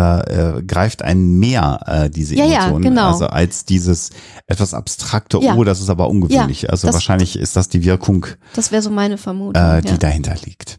[0.58, 3.08] äh, greift einen mehr äh, diese ja, Emotionen, ja, genau.
[3.08, 4.10] also als dieses
[4.46, 5.38] etwas abstrakte.
[5.42, 5.54] Ja.
[5.56, 6.70] Oh, das ist aber ungewöhnlich.
[6.70, 9.60] Also das- wahrscheinlich ist das die Wirkung, Das wäre so meine Vermutung.
[9.62, 10.78] äh, die dahinter liegt.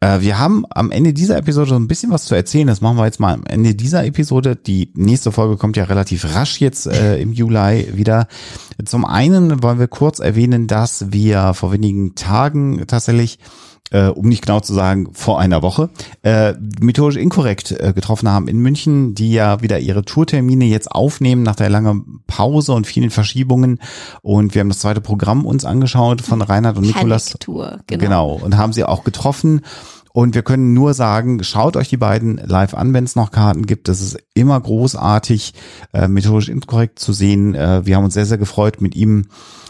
[0.00, 2.66] Äh, wir haben am Ende dieser Episode so ein bisschen was zu erzählen.
[2.66, 4.56] Das machen wir jetzt mal am Ende dieser Episode.
[4.56, 8.26] Die nächste Folge kommt ja relativ rasch jetzt äh, im Juli wieder.
[8.84, 13.38] Zum einen wollen wir kurz erwähnen, dass wir vor wenigen Tagen tatsächlich
[13.92, 15.90] äh, um nicht genau zu sagen, vor einer Woche,
[16.22, 21.42] äh, methodisch inkorrekt äh, getroffen haben in München, die ja wieder ihre Tourtermine jetzt aufnehmen
[21.42, 23.78] nach der langen Pause und vielen Verschiebungen.
[24.22, 27.26] Und wir haben das zweite Programm uns angeschaut von Reinhard und Nikolas.
[27.26, 28.00] Panic-Tour, Genau.
[28.04, 28.32] genau.
[28.32, 29.60] Und haben sie auch getroffen.
[30.12, 33.66] Und wir können nur sagen, schaut euch die beiden live an, wenn es noch Karten
[33.66, 33.88] gibt.
[33.88, 35.54] Das ist immer großartig,
[35.92, 37.54] äh, methodisch inkorrekt zu sehen.
[37.54, 39.26] Äh, wir haben uns sehr, sehr gefreut, mit ihm,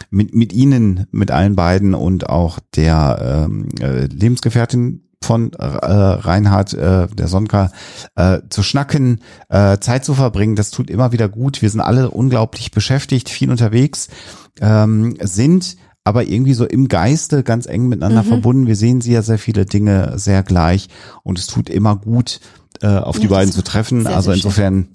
[0.09, 6.73] mit, mit ihnen, mit allen beiden und auch der ähm, äh, Lebensgefährtin von äh, Reinhard,
[6.73, 7.71] äh, der Sonka,
[8.15, 10.55] äh, zu schnacken, äh, Zeit zu verbringen.
[10.55, 11.61] Das tut immer wieder gut.
[11.61, 14.09] Wir sind alle unglaublich beschäftigt, viel unterwegs,
[14.61, 18.67] ähm, sind aber irgendwie so im Geiste ganz eng miteinander verbunden.
[18.67, 20.89] Wir sehen sie ja sehr viele Dinge sehr gleich
[21.23, 22.39] und es tut immer gut,
[22.81, 24.05] äh, auf die Ja, beiden das zu treffen.
[24.07, 24.37] also schön.
[24.39, 24.87] insofern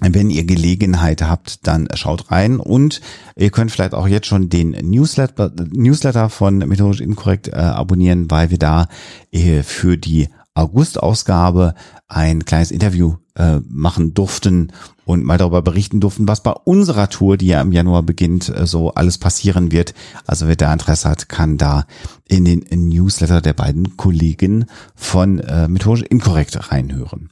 [0.00, 3.00] wenn ihr Gelegenheit habt, dann schaut rein und
[3.36, 8.50] ihr könnt vielleicht auch jetzt schon den Newsletter, Newsletter von Methodisch Inkorrekt äh, abonnieren, weil
[8.50, 8.88] wir da
[9.30, 11.74] äh, für die August-Ausgabe
[12.08, 14.72] ein kleines Interview äh, machen durften
[15.04, 18.66] und mal darüber berichten durften, was bei unserer Tour, die ja im Januar beginnt, äh,
[18.66, 19.94] so alles passieren wird.
[20.26, 21.86] Also wer da Interesse hat, kann da
[22.28, 27.28] in den Newsletter der beiden Kollegen von äh, Methodisch Inkorrekt reinhören.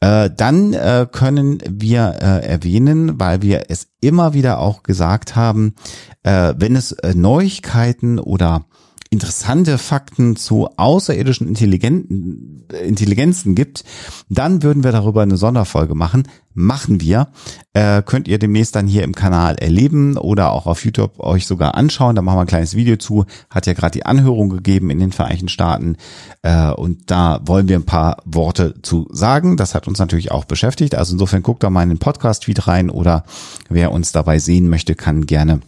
[0.00, 5.74] Äh, dann äh, können wir äh, erwähnen, weil wir es immer wieder auch gesagt haben,
[6.22, 8.64] äh, wenn es äh, Neuigkeiten oder
[9.12, 13.84] interessante Fakten zu außerirdischen Intelligenten, Intelligenzen gibt,
[14.30, 16.26] dann würden wir darüber eine Sonderfolge machen.
[16.54, 17.28] Machen wir.
[17.74, 21.74] Äh, könnt ihr demnächst dann hier im Kanal erleben oder auch auf YouTube euch sogar
[21.74, 22.16] anschauen.
[22.16, 23.26] Da machen wir ein kleines Video zu.
[23.50, 25.96] Hat ja gerade die Anhörung gegeben in den Vereinigten Staaten.
[26.40, 29.58] Äh, und da wollen wir ein paar Worte zu sagen.
[29.58, 30.94] Das hat uns natürlich auch beschäftigt.
[30.94, 33.24] Also insofern guckt da mal in den Podcast-Feed rein oder
[33.68, 35.60] wer uns dabei sehen möchte, kann gerne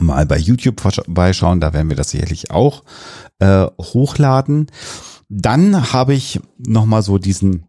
[0.00, 2.84] mal bei YouTube vorbeischauen, da werden wir das sicherlich auch
[3.38, 4.66] äh, hochladen.
[5.28, 7.64] Dann habe ich noch mal so diesen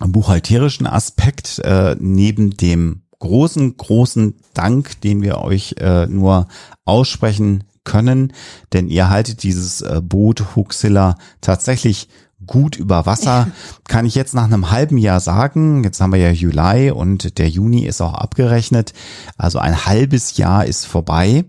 [0.00, 6.48] buchhalterischen Aspekt äh, neben dem großen, großen Dank, den wir euch äh, nur
[6.84, 8.32] aussprechen können,
[8.72, 12.08] denn ihr haltet dieses äh, Boot Huxilla tatsächlich
[12.46, 13.48] gut über Wasser,
[13.88, 17.48] kann ich jetzt nach einem halben Jahr sagen, jetzt haben wir ja Juli und der
[17.48, 18.92] Juni ist auch abgerechnet,
[19.36, 21.44] also ein halbes Jahr ist vorbei,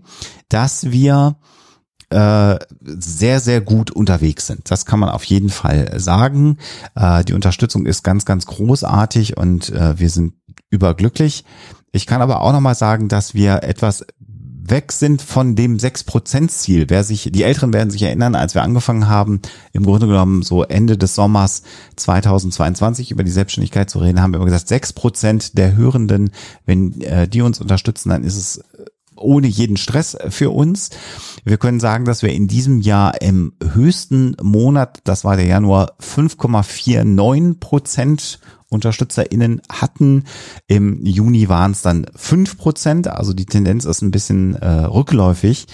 [0.48, 1.36] dass wir
[2.10, 4.70] äh, sehr, sehr gut unterwegs sind.
[4.70, 6.58] Das kann man auf jeden Fall sagen.
[6.94, 10.34] Äh, die Unterstützung ist ganz, ganz großartig und äh, wir sind
[10.70, 11.44] überglücklich.
[11.92, 14.04] Ich kann aber auch nochmal sagen, dass wir etwas
[14.66, 16.86] weg sind von dem 6%-Ziel.
[16.88, 19.40] Wer sich, die Älteren werden sich erinnern, als wir angefangen haben,
[19.72, 21.62] im Grunde genommen so Ende des Sommers
[21.96, 26.30] 2022 über die Selbstständigkeit zu reden, haben wir immer gesagt, 6% der Hörenden,
[26.64, 28.60] wenn äh, die uns unterstützen, dann ist es
[29.16, 30.90] ohne jeden Stress für uns.
[31.44, 35.92] Wir können sagen, dass wir in diesem Jahr im höchsten Monat, das war der Januar,
[36.00, 38.40] 5,49 Prozent
[38.74, 40.24] UnterstützerInnen hatten.
[40.66, 45.66] Im Juni waren es dann fünf Prozent, also die Tendenz ist ein bisschen äh, rückläufig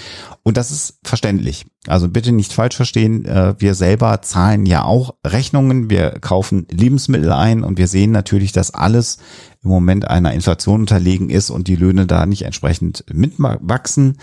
[0.43, 1.67] und das ist verständlich.
[1.87, 7.33] Also bitte nicht falsch verstehen, äh, wir selber zahlen ja auch Rechnungen, wir kaufen Lebensmittel
[7.33, 9.19] ein und wir sehen natürlich, dass alles
[9.63, 14.19] im Moment einer Inflation unterlegen ist und die Löhne da nicht entsprechend mitwachsen.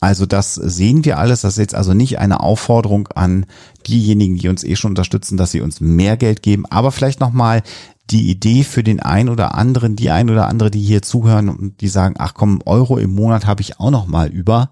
[0.00, 1.40] Also das sehen wir alles.
[1.40, 3.46] Das ist jetzt also nicht eine Aufforderung an
[3.86, 6.66] diejenigen, die uns eh schon unterstützen, dass sie uns mehr Geld geben.
[6.66, 7.62] Aber vielleicht nochmal
[8.10, 11.80] die Idee für den ein oder anderen, die ein oder andere, die hier zuhören und
[11.80, 14.70] die sagen, ach komm, Euro im Monat habe ich auch noch mal über.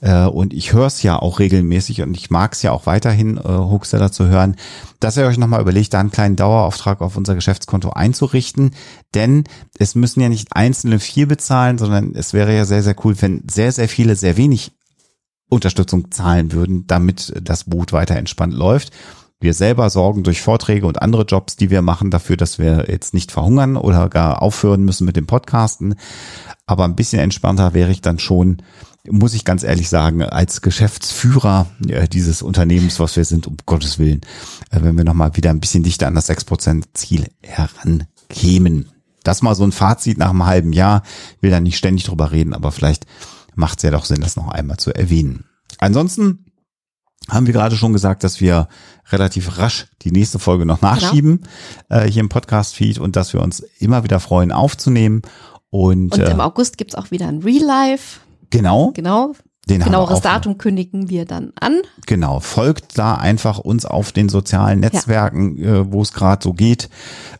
[0.00, 3.38] Äh, und ich höre es ja auch regelmäßig und ich mag es ja auch weiterhin,
[3.38, 4.56] äh, Hookseller zu hören,
[5.00, 8.72] dass ihr euch nochmal überlegt, da einen kleinen Dauerauftrag auf unser Geschäftskonto einzurichten.
[9.14, 9.44] Denn
[9.78, 13.44] es müssen ja nicht einzelne vier bezahlen, sondern es wäre ja sehr, sehr cool, wenn
[13.48, 14.72] sehr, sehr viele sehr wenig
[15.48, 18.92] Unterstützung zahlen würden, damit das Boot weiter entspannt läuft.
[19.40, 23.14] Wir selber sorgen durch Vorträge und andere Jobs, die wir machen, dafür, dass wir jetzt
[23.14, 25.96] nicht verhungern oder gar aufhören müssen mit dem Podcasten.
[26.66, 28.62] Aber ein bisschen entspannter wäre ich dann schon,
[29.06, 33.98] muss ich ganz ehrlich sagen, als Geschäftsführer äh, dieses Unternehmens, was wir sind, um Gottes
[33.98, 34.22] Willen,
[34.70, 38.88] äh, wenn wir nochmal wieder ein bisschen dichter an das 6% Ziel herankämen.
[39.24, 41.02] Das mal so ein Fazit nach einem halben Jahr.
[41.40, 43.06] Will da nicht ständig drüber reden, aber vielleicht
[43.54, 45.44] macht es ja doch Sinn, das noch einmal zu erwähnen.
[45.78, 46.46] Ansonsten
[47.28, 48.68] haben wir gerade schon gesagt, dass wir
[49.10, 51.42] relativ rasch die nächste Folge noch nachschieben
[51.88, 52.02] genau.
[52.02, 55.22] äh, hier im Podcast-Feed und dass wir uns immer wieder freuen aufzunehmen.
[55.70, 58.20] Und, und im äh, August gibt's auch wieder ein Real Life.
[58.50, 58.92] Genau.
[58.94, 59.34] Genau.
[59.68, 61.80] Den Genaueres Datum kündigen wir dann an.
[62.06, 65.76] Genau, folgt da einfach uns auf den sozialen Netzwerken, ja.
[65.76, 66.90] äh, wo es gerade so geht.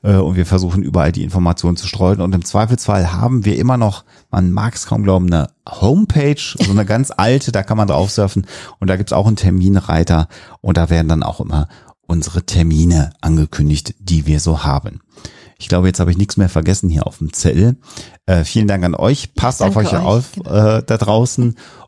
[0.03, 2.23] Äh, und wir versuchen überall die Informationen zu streuen.
[2.23, 6.71] Und im Zweifelsfall haben wir immer noch, man mag es kaum glauben, eine Homepage, so
[6.71, 8.47] eine ganz alte, da kann man drauf surfen.
[8.81, 10.29] Und da gibt's auch einen Terminreiter.
[10.63, 11.69] Und da werden dann auch immer
[12.07, 15.01] unsere Termine angekündigt, die wir so haben.
[15.59, 17.77] Ich glaube, jetzt habe ich nichts mehr vergessen hier auf dem Zettel.
[18.27, 19.35] Äh, vielen Dank an euch.
[19.35, 20.77] Passt Danke auf euch, euch auf genau.
[20.77, 21.57] äh, da draußen